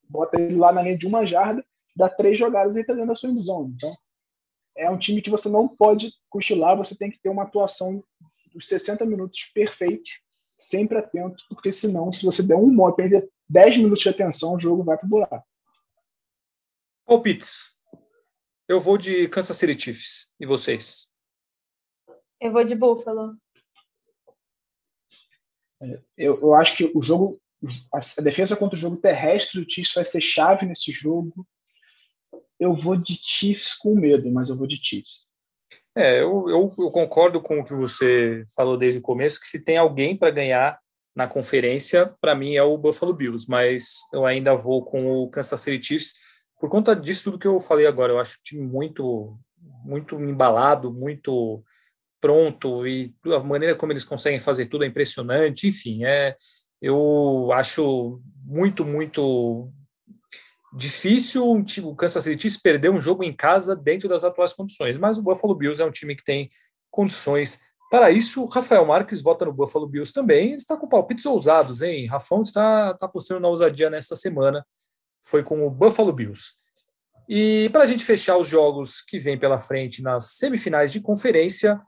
[0.09, 1.65] Bota ele lá na linha de uma jarda,
[1.97, 3.73] dá três jogadas e ele está dentro da sua zone.
[3.75, 3.97] Então,
[4.77, 8.03] é um time que você não pode cochilar, você tem que ter uma atuação
[8.55, 10.23] os 60 minutos perfeitos,
[10.59, 14.61] sempre atento, porque senão, se você der um modo, perder 10 minutos de atenção, o
[14.61, 15.47] jogo vai para o buraco.
[17.05, 17.73] Palpites.
[18.69, 20.33] Eu vou de Kansas City Chiefs.
[20.41, 21.13] E vocês?
[22.41, 23.37] Eu vou de Buffalo.
[25.83, 27.41] É, eu, eu acho que o jogo,
[27.93, 31.47] a defesa contra o jogo terrestre do Chiefs vai ser chave nesse jogo.
[32.59, 35.32] Eu vou de Chiefs com medo, mas eu vou de Chiefs.
[35.95, 39.63] É, eu, eu, eu, concordo com o que você falou desde o começo, que se
[39.63, 40.79] tem alguém para ganhar
[41.15, 45.61] na conferência, para mim é o Buffalo Bills, mas eu ainda vou com o Kansas
[45.61, 46.15] City Chiefs
[46.59, 48.13] por conta disso tudo que eu falei agora.
[48.13, 49.37] Eu acho o time muito,
[49.85, 51.63] muito embalado, muito
[52.21, 55.69] pronto e a maneira como eles conseguem fazer tudo é impressionante.
[55.69, 56.35] Enfim, é,
[56.81, 59.71] eu acho muito, muito
[60.75, 61.45] difícil
[61.85, 65.23] o Kansas City Chiefs perder um jogo em casa dentro das atuais condições, mas o
[65.23, 66.49] Buffalo Bills é um time que tem
[66.91, 67.61] condições
[67.91, 68.47] para isso.
[68.47, 70.49] Rafael Marques vota no Buffalo Bills também.
[70.49, 72.07] Ele está com palpites ousados, hein?
[72.07, 74.65] Rafão está, está apostando na ousadia nesta semana.
[75.23, 76.53] Foi com o Buffalo Bills.
[77.29, 81.81] E para a gente fechar os jogos que vem pela frente nas semifinais de conferência,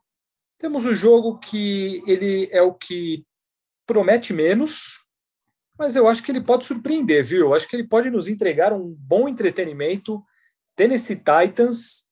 [0.59, 3.25] temos o jogo que ele é o que
[3.87, 5.04] promete menos,
[5.79, 7.41] mas eu acho que ele pode surpreender, viu?
[7.41, 10.23] Eu acho que ele pode nos entregar um bom entretenimento.
[10.77, 12.11] Tennessee Titans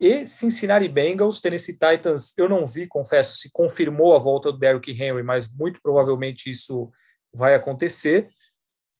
[0.00, 1.40] e Cincinnati Bengals.
[1.40, 5.80] Tennessee Titans, eu não vi, confesso, se confirmou a volta do Derrick Henry, mas muito
[5.80, 6.90] provavelmente isso
[7.32, 8.28] vai acontecer.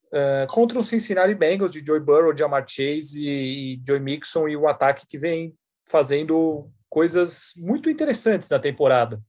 [0.07, 4.57] Uh, contra o Cincinnati Bengals de Joey Burrow, Jamar Chase e, e Joey Mixon e
[4.57, 5.57] o ataque que vem
[5.87, 9.21] fazendo coisas muito interessantes na temporada.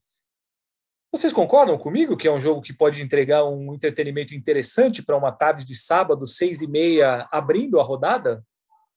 [1.16, 5.32] Vocês concordam comigo que é um jogo que pode entregar um entretenimento interessante para uma
[5.32, 8.44] tarde de sábado, seis e meia, abrindo a rodada?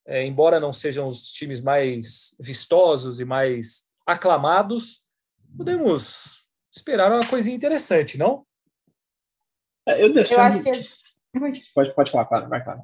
[0.05, 5.13] É, embora não sejam os times mais vistosos e mais aclamados,
[5.55, 8.45] podemos esperar uma coisinha interessante, não?
[9.87, 12.81] É, eu, defendo, eu acho que Pode, pode falar, claro, vai, claro.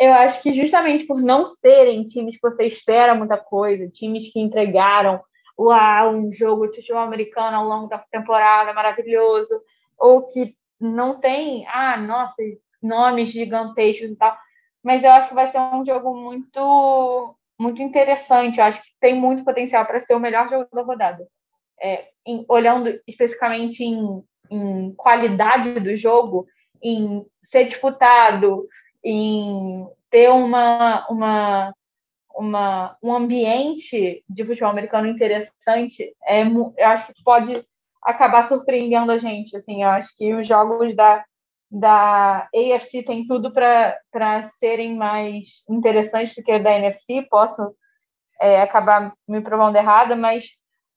[0.00, 4.40] Eu acho que justamente por não serem times que você espera muita coisa, times que
[4.40, 5.22] entregaram
[5.64, 9.60] uau, um jogo de futebol americano ao longo da temporada maravilhoso,
[9.98, 12.42] ou que não tem, ah, nossa,
[12.82, 14.36] nomes gigantescos e tal,
[14.82, 18.58] mas eu acho que vai ser um jogo muito muito interessante.
[18.58, 21.26] Eu acho que tem muito potencial para ser o melhor jogo da rodada.
[21.80, 26.46] É, em, olhando especificamente em, em qualidade do jogo,
[26.82, 28.66] em ser disputado,
[29.04, 31.74] em ter uma, uma,
[32.36, 37.64] uma, um ambiente de futebol americano interessante, é, eu acho que pode
[38.02, 39.56] acabar surpreendendo a gente.
[39.56, 41.24] Assim, eu acho que os jogos da,
[41.70, 47.26] da AFC têm tudo para serem mais interessantes do que da NFC.
[47.30, 47.74] Posso
[48.40, 50.50] é, acabar me provando errada, mas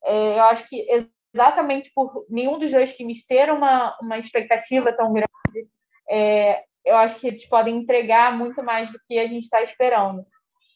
[0.03, 0.86] é, eu acho que
[1.33, 5.69] exatamente por nenhum dos dois times ter uma, uma expectativa tão grande,
[6.09, 10.25] é, eu acho que eles podem entregar muito mais do que a gente está esperando.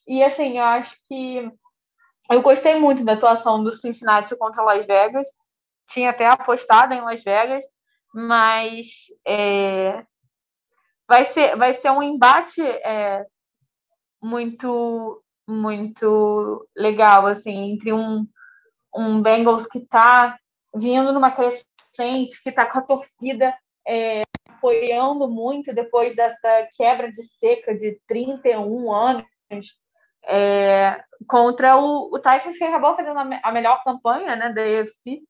[0.09, 1.51] E assim, eu acho que
[2.31, 5.27] eu gostei muito da atuação do Cincinnati contra Las Vegas.
[5.87, 7.63] Tinha até apostado em Las Vegas,
[8.11, 10.03] mas é,
[11.07, 13.23] vai, ser, vai ser um embate é,
[14.19, 18.27] muito muito legal assim entre um,
[18.95, 20.37] um Bengals que está
[20.75, 23.55] vindo numa crescente, que está com a torcida
[23.87, 29.25] é, apoiando muito depois dessa quebra de seca de 31 anos
[30.29, 35.21] é, contra o, o Titans, que acabou fazendo a, melhor campanha né, da AFC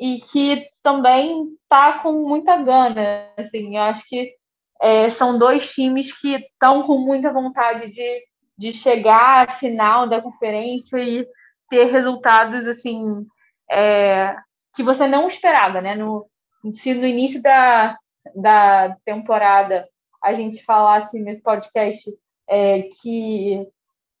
[0.00, 3.28] e que também está com muita gana.
[3.38, 4.34] Assim, eu acho que
[4.80, 8.24] é, são dois times que estão com muita vontade de,
[8.58, 11.24] de chegar à final da conferência e
[11.70, 13.24] ter resultados assim
[13.70, 14.34] é,
[14.74, 15.94] que você não esperava, né?
[15.94, 16.26] No,
[16.74, 17.96] se no início da,
[18.34, 19.88] da temporada
[20.22, 22.12] a gente falasse nesse podcast
[22.48, 23.66] é, que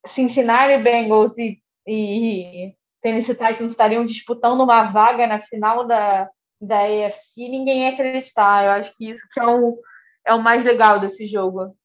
[0.06, 6.28] Cincinnati Bengals e, e Tennessee Titans estariam disputando uma vaga na final da,
[6.60, 8.64] da AFC, ninguém ia acreditar.
[8.64, 9.78] Eu acho que isso que é o,
[10.26, 11.76] é o mais legal desse jogo.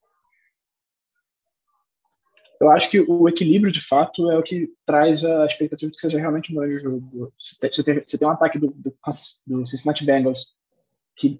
[2.59, 6.01] Eu acho que o equilíbrio, de fato, é o que traz a expectativa de que
[6.01, 6.99] seja realmente um grande jogo.
[7.39, 8.97] Você tem, você tem um ataque do, do,
[9.45, 10.55] do Cincinnati Bengals
[11.15, 11.39] que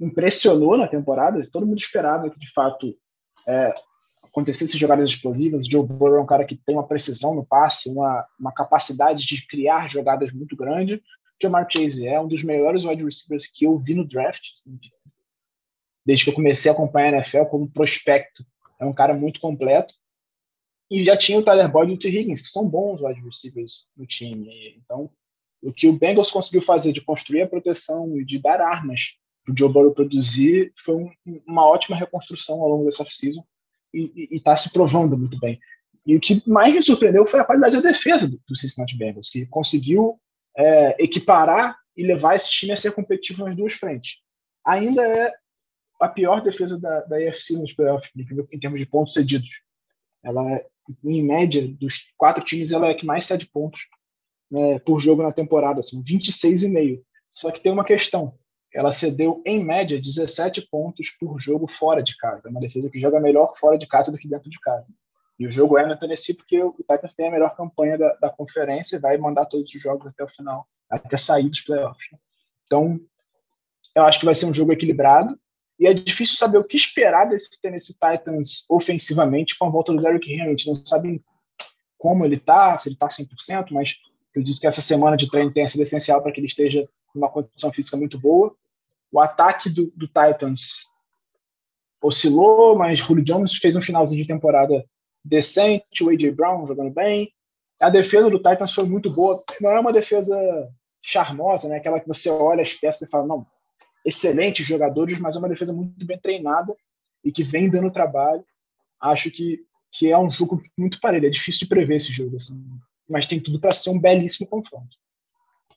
[0.00, 2.94] impressionou na temporada, todo mundo esperava que, de fato,
[3.46, 3.74] é,
[4.34, 5.64] acontecessem jogadas explosivas.
[5.64, 9.46] Joe Burrow é um cara que tem uma precisão no passe, uma, uma capacidade de
[9.46, 11.00] criar jogadas muito grande.
[11.40, 14.76] Jamar Chase é um dos melhores wide receivers que eu vi no draft, assim,
[16.04, 18.44] desde que eu comecei a acompanhar a NFL como prospecto.
[18.80, 19.94] É um cara muito completo.
[20.90, 22.08] E já tinha o Tyler Boyd e o T.
[22.08, 24.76] Higgins, que são bons wide receivers no time.
[24.84, 25.10] Então,
[25.62, 29.52] o que o Bengals conseguiu fazer de construir a proteção e de dar armas para
[29.52, 31.10] o Joe Burrow produzir foi um,
[31.46, 33.44] uma ótima reconstrução ao longo dessa off-season
[33.94, 35.58] e está se provando muito bem.
[36.06, 39.30] E o que mais me surpreendeu foi a qualidade da defesa do, do Cincinnati Bengals,
[39.30, 40.20] que conseguiu
[40.56, 44.16] é, equiparar e levar esse time a ser competitivo nas duas frentes.
[44.66, 45.32] Ainda é
[46.00, 48.10] a pior defesa da, da AFC nos playoffs,
[48.52, 49.62] em termos de pontos cedidos.
[50.22, 50.42] Ela,
[51.04, 53.82] em média, dos quatro times, ela é a que mais cede pontos
[54.50, 57.02] né, por jogo na temporada, assim, 26,5.
[57.32, 58.38] Só que tem uma questão
[58.74, 62.48] ela cedeu, em média, 17 pontos por jogo fora de casa.
[62.48, 64.92] É uma defesa que joga melhor fora de casa do que dentro de casa.
[65.38, 68.30] E o jogo é no Tennessee porque o Titans tem a melhor campanha da, da
[68.30, 72.08] conferência e vai mandar todos os jogos até o final, até sair dos playoffs.
[72.66, 72.98] Então,
[73.94, 75.38] eu acho que vai ser um jogo equilibrado.
[75.78, 80.00] E é difícil saber o que esperar desse Tennessee Titans ofensivamente com a volta do
[80.00, 80.48] Derrick Henry.
[80.48, 81.22] A gente não sabe
[81.96, 83.96] como ele está, se ele está 100%, mas
[84.30, 87.72] acredito que essa semana de treino tenha sido essencial para que ele esteja numa condição
[87.72, 88.54] física muito boa.
[89.14, 90.90] O ataque do, do Titans
[92.02, 94.84] oscilou, mas Julio Jones fez um finalzinho de temporada
[95.24, 96.32] decente, o A.J.
[96.32, 97.32] Brown jogando bem.
[97.80, 99.40] A defesa do Titans foi muito boa.
[99.60, 100.36] Não é uma defesa
[101.00, 101.76] charmosa, né?
[101.76, 103.46] aquela que você olha as peças e fala, não,
[104.04, 106.74] excelentes jogadores, mas é uma defesa muito bem treinada
[107.24, 108.44] e que vem dando trabalho.
[109.00, 111.28] Acho que, que é um jogo muito parelho.
[111.28, 112.60] É difícil de prever esse jogo, assim,
[113.08, 114.96] mas tem tudo para ser um belíssimo confronto.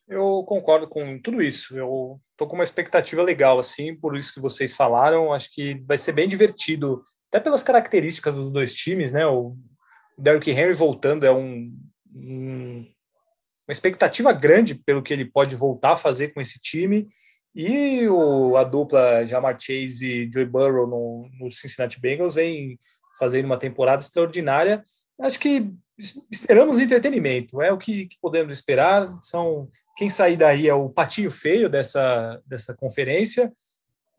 [0.08, 1.76] Eu concordo com tudo isso.
[1.76, 5.32] Eu tô com uma expectativa legal, assim, por isso que vocês falaram.
[5.32, 9.26] Acho que vai ser bem divertido, até pelas características dos dois times, né?
[9.26, 9.54] O
[10.16, 11.70] Derrick Henry voltando é um,
[12.14, 12.86] um,
[13.68, 17.06] uma expectativa grande pelo que ele pode voltar a fazer com esse time.
[17.54, 22.78] E o, a dupla Jamar Chase e Joey Burrow no, no Cincinnati Bengals vem
[23.18, 24.82] fazendo uma temporada extraordinária.
[25.20, 25.70] Acho que
[26.30, 29.18] esperamos entretenimento, é o que, que, podemos esperar.
[29.22, 33.52] São quem sair daí é o patinho feio dessa, dessa conferência.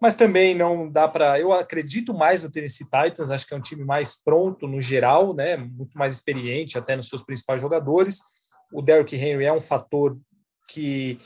[0.01, 1.39] mas também não dá para.
[1.39, 5.33] Eu acredito mais no Tennessee Titans, acho que é um time mais pronto no geral,
[5.33, 5.57] né?
[5.57, 8.19] Muito mais experiente até nos seus principais jogadores.
[8.73, 10.17] O Derrick Henry é um fator
[10.67, 11.17] que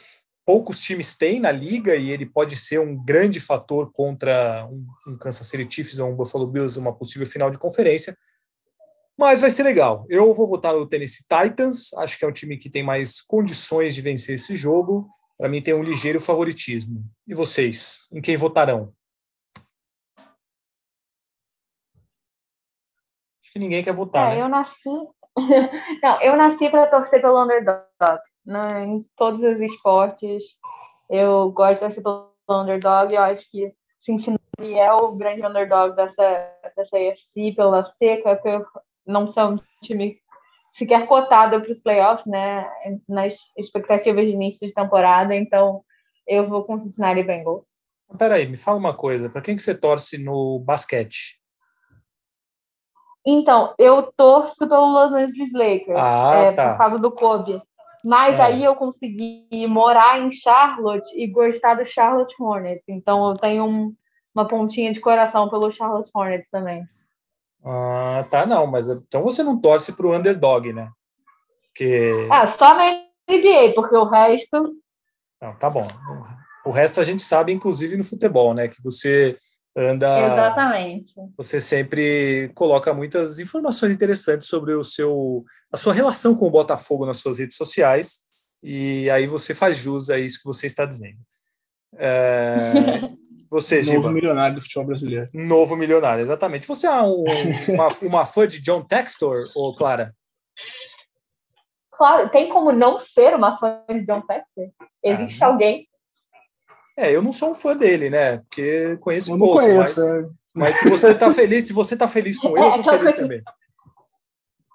[0.45, 5.17] poucos times têm na liga e ele pode ser um grande fator contra um, um
[5.17, 8.15] Kansas City Chiefs ou um Buffalo Bills uma possível final de conferência.
[9.17, 10.05] Mas vai ser legal.
[10.09, 11.93] Eu vou votar no Tennessee Titans.
[11.95, 15.61] Acho que é um time que tem mais condições de vencer esse jogo para mim
[15.61, 17.03] tem um ligeiro favoritismo.
[17.27, 18.93] E vocês, em quem votarão?
[23.41, 24.31] Acho que ninguém quer votar.
[24.31, 24.41] É, né?
[24.41, 24.89] eu nasci.
[26.01, 27.83] Não, eu nasci para torcer pelo underdog.
[28.85, 30.57] Em todos os esportes,
[31.09, 33.13] eu gosto de torcer pelo underdog.
[33.13, 36.23] Eu acho que Cincinnati é o grande underdog dessa,
[36.75, 38.39] dessa AFC pela seca,
[39.05, 40.17] não ser um time
[40.73, 42.67] sequer cotada para os playoffs, né?
[43.07, 45.83] Nas expectativas de início de temporada, então
[46.27, 47.67] eu vou com Cincinnati Bengals.
[48.17, 51.41] Peraí, me fala uma coisa, para quem que você torce no basquete?
[53.25, 56.71] Então, eu torço pelo Los Angeles Lakers, ah, é, tá.
[56.71, 57.61] por causa do Kobe.
[58.03, 58.43] Mas é.
[58.43, 62.89] aí eu consegui morar em Charlotte e gostar do Charlotte Hornets.
[62.89, 63.95] Então eu tenho um,
[64.35, 66.85] uma pontinha de coração pelo Charlotte Hornets também.
[67.65, 70.89] Ah, tá, não, mas então você não torce para o underdog, né?
[71.73, 72.27] Que...
[72.29, 72.91] Ah, só na
[73.29, 74.75] NBA, porque o resto.
[75.41, 75.87] Não, tá bom.
[76.65, 78.67] O resto a gente sabe, inclusive no futebol, né?
[78.67, 79.37] Que você
[79.75, 80.33] anda.
[80.33, 81.13] Exatamente.
[81.37, 87.05] Você sempre coloca muitas informações interessantes sobre o seu, a sua relação com o Botafogo
[87.05, 88.19] nas suas redes sociais,
[88.61, 91.17] e aí você faz jus a isso que você está dizendo.
[91.95, 93.09] É...
[93.53, 95.29] Você, Novo milionário do futebol brasileiro.
[95.31, 96.67] Novo milionário, exatamente.
[96.67, 97.23] Você é um,
[97.69, 100.11] uma, uma fã de John Textor, ou Clara?
[101.91, 104.65] Claro, tem como não ser uma fã de John Textor?
[105.03, 105.87] Existe ah, alguém?
[106.97, 108.37] É, eu não sou um fã dele, né?
[108.37, 109.61] Porque conheço eu pouco.
[109.61, 110.29] Não conheço, mas, é.
[110.55, 113.03] mas se você tá feliz, se você tá feliz com ele, é, eu tô feliz
[113.03, 113.17] coisa...
[113.17, 113.43] também.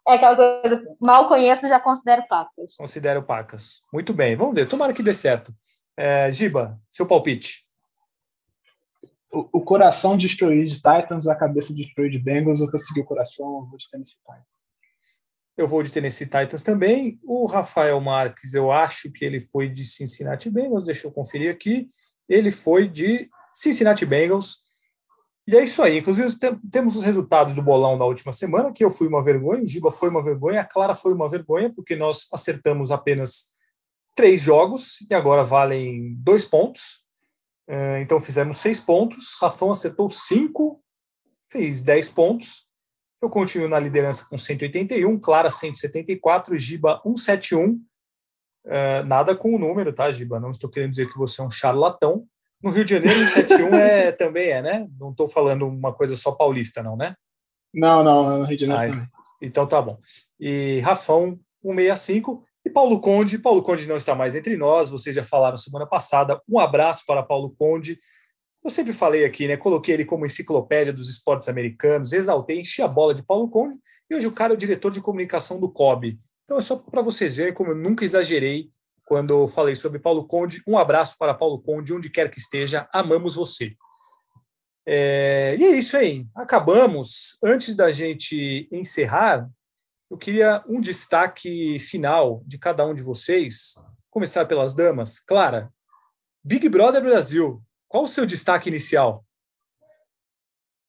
[0.07, 2.77] É aquela coisa, mal conheço, já considero pacas.
[2.77, 3.83] Considero pacas.
[3.93, 4.69] Muito bem, vamos ver.
[4.69, 5.53] Tomara que dê certo.
[5.97, 7.68] É, Giba, seu palpite
[9.33, 13.67] o, coração destruído de Titans, a cabeça destruída de Bengals, eu consegui o coração, eu
[13.67, 14.59] vou de Tennessee Titans.
[15.57, 17.19] Eu vou de Tennessee Titans também.
[17.25, 21.89] O Rafael Marques, eu acho que ele foi de Cincinnati Bengals, deixa eu conferir aqui.
[22.29, 24.69] Ele foi de Cincinnati Bengals.
[25.47, 25.99] E é isso aí.
[25.99, 26.29] Inclusive,
[26.71, 29.91] temos os resultados do bolão da última semana, que eu fui uma vergonha, o Giba
[29.91, 33.57] foi uma vergonha, a Clara foi uma vergonha, porque nós acertamos apenas
[34.15, 37.08] três jogos e agora valem dois pontos.
[37.69, 40.83] É, então fizemos seis pontos, Rafão acertou cinco,
[41.51, 42.67] fez dez pontos.
[43.21, 47.79] Eu continuo na liderança com 181, Clara 174, Giba 171.
[48.65, 50.41] É, nada com o número, tá, Giba?
[50.41, 52.27] Não estou querendo dizer que você é um charlatão.
[52.63, 54.89] No Rio de Janeiro, 171 é, também é, né?
[54.99, 57.15] Não estou falando uma coisa só paulista, não, né?
[57.75, 59.09] Não, não, no Rio de Janeiro ah, também.
[59.43, 59.99] Então tá bom.
[60.41, 62.45] E Rafão 165.
[62.69, 66.39] E Paulo Conde, Paulo Conde não está mais entre nós, vocês já falaram semana passada.
[66.47, 67.99] Um abraço para Paulo Conde.
[68.63, 69.57] Eu sempre falei aqui, né?
[69.57, 73.79] Coloquei ele como enciclopédia dos esportes americanos, exaltei, enchi a bola de Paulo Conde,
[74.11, 76.19] e hoje o cara é o diretor de comunicação do COB.
[76.45, 78.69] Então é só para vocês verem como eu nunca exagerei
[79.07, 80.63] quando falei sobre Paulo Conde.
[80.69, 83.75] Um abraço para Paulo Conde, onde quer que esteja, amamos você.
[84.87, 87.39] É, e é isso aí, acabamos.
[87.43, 89.49] Antes da gente encerrar,
[90.11, 93.75] eu queria um destaque final de cada um de vocês.
[94.11, 95.21] Começar pelas damas.
[95.21, 95.71] Clara,
[96.43, 99.25] Big Brother Brasil, qual o seu destaque inicial?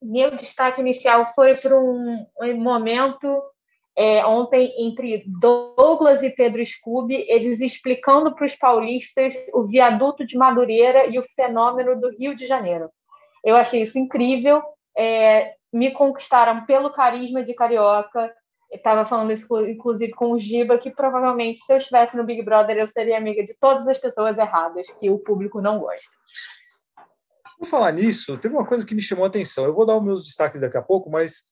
[0.02, 3.44] Meu destaque inicial foi para um, momento
[3.98, 10.38] é, ontem entre Douglas e Pedro Scooby, eles explicando para os paulistas o viaduto de
[10.38, 12.90] Madureira e o fenômeno do Rio de Janeiro.
[13.44, 14.64] Eu achei isso incrível.
[14.98, 18.34] É, me conquistaram pelo carisma de carioca,
[18.72, 22.78] estava falando isso, inclusive, com o Giba, que provavelmente, se eu estivesse no Big Brother,
[22.78, 26.10] eu seria amiga de todas as pessoas erradas que o público não gosta.
[27.58, 29.66] Por falar nisso, teve uma coisa que me chamou a atenção.
[29.66, 31.44] Eu vou dar os meus destaques daqui a pouco, mas,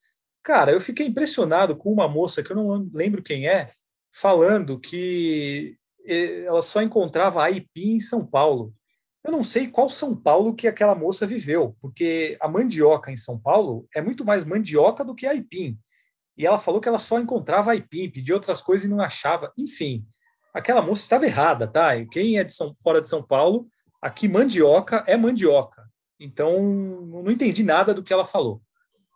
[0.43, 3.67] cara, eu fiquei impressionado com uma moça que eu não lembro quem é,
[4.13, 5.75] falando que
[6.45, 8.73] ela só encontrava aipim em São Paulo.
[9.23, 13.37] Eu não sei qual São Paulo que aquela moça viveu, porque a mandioca em São
[13.37, 15.77] Paulo é muito mais mandioca do que aipim
[16.37, 19.51] e ela falou que ela só encontrava aipim, pedia outras coisas e não achava.
[19.57, 20.05] Enfim,
[20.53, 21.95] aquela moça estava errada, tá?
[21.95, 23.67] E quem é de São, fora de São Paulo,
[24.01, 25.87] aqui mandioca é mandioca.
[26.19, 28.61] Então, não entendi nada do que ela falou.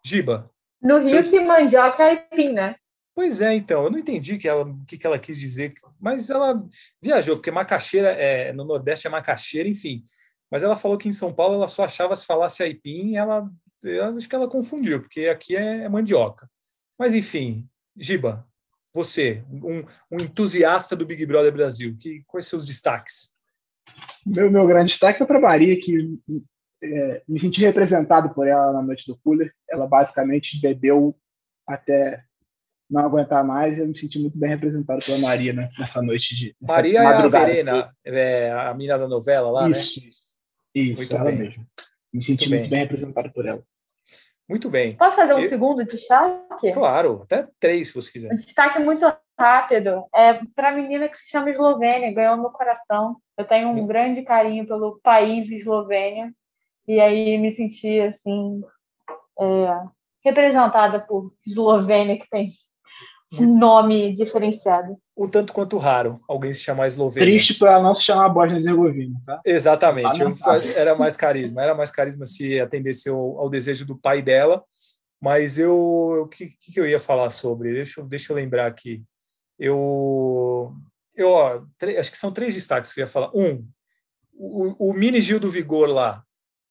[0.03, 0.49] Giba.
[0.81, 2.75] No Rio, de mandioca é aipim, né?
[3.13, 6.29] Pois é, então, eu não entendi que ela, o que, que ela quis dizer, mas
[6.29, 6.63] ela
[7.01, 10.01] viajou, porque macaxeira é, no Nordeste é macaxeira, enfim.
[10.49, 13.47] mas ela falou que em São Paulo ela só achava se falasse aipim, ela,
[13.83, 16.49] eu acho que ela confundiu, porque aqui é, é mandioca.
[16.97, 17.67] Mas enfim,
[17.97, 18.45] Giba,
[18.93, 23.31] você, um, um, entusiasta do Big Brother Brasil, que, quais seus destaques?
[24.25, 26.19] Meu, meu grande destaque é para Maria, que
[26.83, 29.51] é, me senti representado por ela na noite do cooler.
[29.69, 31.15] Ela basicamente bebeu
[31.67, 32.23] até
[32.89, 36.35] não aguentar mais e eu me senti muito bem representado pela Maria né, nessa noite
[36.35, 37.37] de nessa Maria madrugada.
[37.37, 40.07] é a Verena, é a mina da novela lá, isso, né?
[40.07, 40.21] Isso,
[40.75, 41.39] isso muito ela bem.
[41.39, 41.67] mesmo.
[42.13, 42.69] Me senti muito, muito bem.
[42.71, 43.63] bem representado por ela.
[44.51, 44.97] Muito bem.
[44.97, 45.47] Posso fazer um eu...
[45.47, 46.73] segundo destaque?
[46.73, 48.33] Claro, até três, se você quiser.
[48.33, 49.05] Um destaque muito
[49.39, 50.03] rápido.
[50.13, 53.15] É para a menina que se chama Eslovênia, ganhou meu coração.
[53.37, 56.33] Eu tenho um grande carinho pelo país Eslovênia.
[56.85, 58.61] E aí me senti, assim,
[59.39, 59.79] é,
[60.21, 62.49] representada por Eslovênia, que tem
[63.39, 64.97] nome diferenciado.
[65.17, 67.27] Um tanto quanto raro alguém se chamar Eslovênia.
[67.27, 69.41] Triste para não se chamar Bósnia-Herzegovina, tá?
[69.45, 70.19] Exatamente.
[70.19, 70.35] Eu,
[70.75, 71.61] era mais carisma.
[71.61, 74.63] Era mais carisma se atendesse ao, ao desejo do pai dela.
[75.21, 76.23] Mas eu.
[76.23, 77.71] O que, que eu ia falar sobre?
[77.73, 79.03] Deixa, deixa eu lembrar aqui.
[79.57, 80.73] Eu.
[81.15, 81.61] eu ó,
[81.99, 83.29] acho que são três destaques que eu ia falar.
[83.33, 83.65] Um,
[84.33, 86.23] o, o mini Gil do Vigor lá.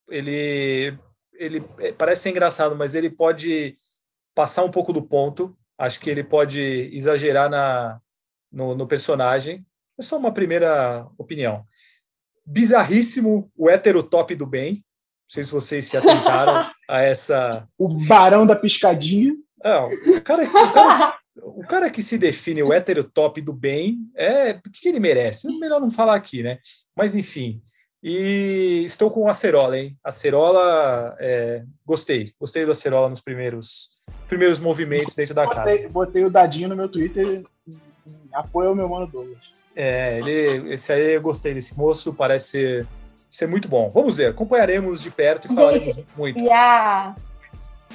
[0.08, 0.98] Ele,
[1.34, 3.76] ele é, parece ser engraçado, mas ele pode
[4.34, 6.60] passar um pouco do ponto Acho que ele pode
[6.92, 7.98] exagerar na,
[8.52, 9.64] no, no personagem.
[9.98, 11.64] É só uma primeira opinião.
[12.44, 14.74] Bizarríssimo o hétero top do bem.
[14.74, 14.82] Não
[15.26, 17.66] sei se vocês se atentaram a essa.
[17.78, 19.34] O barão da piscadinha.
[19.64, 23.98] Não, o, cara, o, cara, o cara que se define o hétero top do bem,
[24.14, 25.48] é o que ele merece?
[25.48, 26.58] É melhor não falar aqui, né?
[26.94, 27.62] Mas enfim.
[28.02, 29.96] E estou com o Acerola, hein?
[30.02, 32.32] Acerola, é, gostei.
[32.40, 35.88] Gostei do Acerola nos primeiros primeiros movimentos dentro da botei, casa.
[35.90, 37.42] Botei o dadinho no meu Twitter
[38.32, 39.38] apoio ao meu mano Douglas.
[39.74, 42.86] É, ele, esse aí eu gostei desse moço, parece ser,
[43.28, 43.90] ser muito bom.
[43.90, 46.38] Vamos ver, acompanharemos de perto e Gente, falaremos muito.
[46.38, 47.14] E a,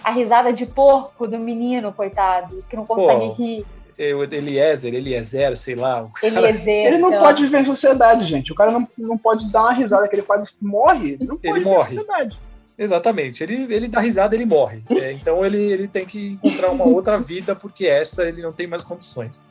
[0.03, 3.66] a risada de porco do menino, coitado, que não consegue Pô, rir.
[3.98, 6.10] Eu, Eliezer, Eliezer, sei lá.
[6.22, 8.52] Eliezer, ele não pode viver em sociedade, gente.
[8.52, 11.14] O cara não, não pode dar uma risada que ele quase morre.
[11.14, 11.93] Ele não pode ele morre.
[11.93, 12.39] em sociedade.
[12.78, 13.41] Exatamente.
[13.41, 14.84] Ele, ele dá risada, ele morre.
[14.89, 18.68] É, então ele, ele tem que encontrar uma outra vida, porque essa ele não tem
[18.68, 19.43] mais condições.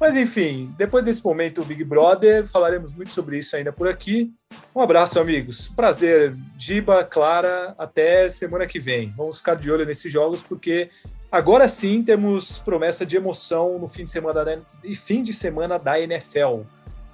[0.00, 4.32] Mas enfim, depois desse momento Big Brother, falaremos muito sobre isso ainda por aqui.
[4.74, 5.68] Um abraço, amigos.
[5.68, 7.74] Prazer, Giba, Clara.
[7.76, 9.12] Até semana que vem.
[9.16, 10.88] Vamos ficar de olho nesses jogos, porque
[11.30, 15.78] agora sim temos promessa de emoção no fim de semana da, e fim de semana
[15.78, 16.62] da NFL.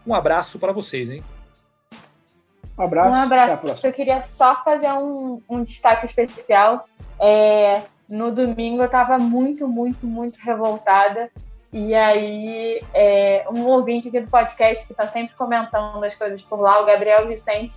[0.07, 1.23] Um abraço para vocês, hein?
[2.77, 3.11] Um abraço.
[3.11, 3.87] Um abraço.
[3.87, 6.89] Eu queria só fazer um, um destaque especial.
[7.21, 11.31] É, no domingo eu estava muito, muito, muito revoltada.
[11.73, 16.61] E aí, é, um ouvinte aqui do podcast que está sempre comentando as coisas por
[16.61, 17.77] lá, o Gabriel Vicente,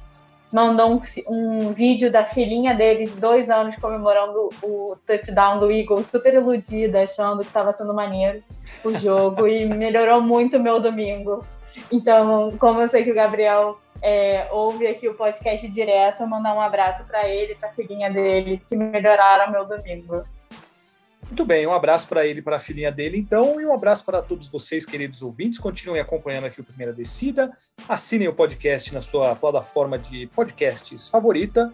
[0.51, 6.03] mandou um, um vídeo da filhinha dele de dois anos comemorando o touchdown do Eagle,
[6.03, 8.43] super iludida, achando que estava sendo maneiro
[8.83, 11.45] o jogo e melhorou muito o meu domingo.
[11.91, 16.61] Então, como eu sei que o Gabriel é, ouve aqui o podcast direto, mandar um
[16.61, 20.23] abraço para ele, para a filhinha dele, que melhoraram meu domingo.
[21.27, 24.21] Muito bem, um abraço para ele para a filhinha dele, então, e um abraço para
[24.21, 25.59] todos vocês, queridos ouvintes.
[25.59, 27.51] Continuem acompanhando aqui o Primeira Descida.
[27.87, 31.71] Assinem o podcast na sua plataforma de podcasts favorita.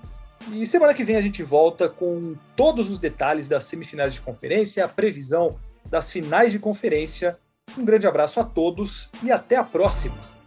[0.51, 4.83] E semana que vem a gente volta com todos os detalhes das semifinais de conferência,
[4.83, 7.37] a previsão das finais de conferência.
[7.77, 10.42] Um grande abraço a todos e até a próxima!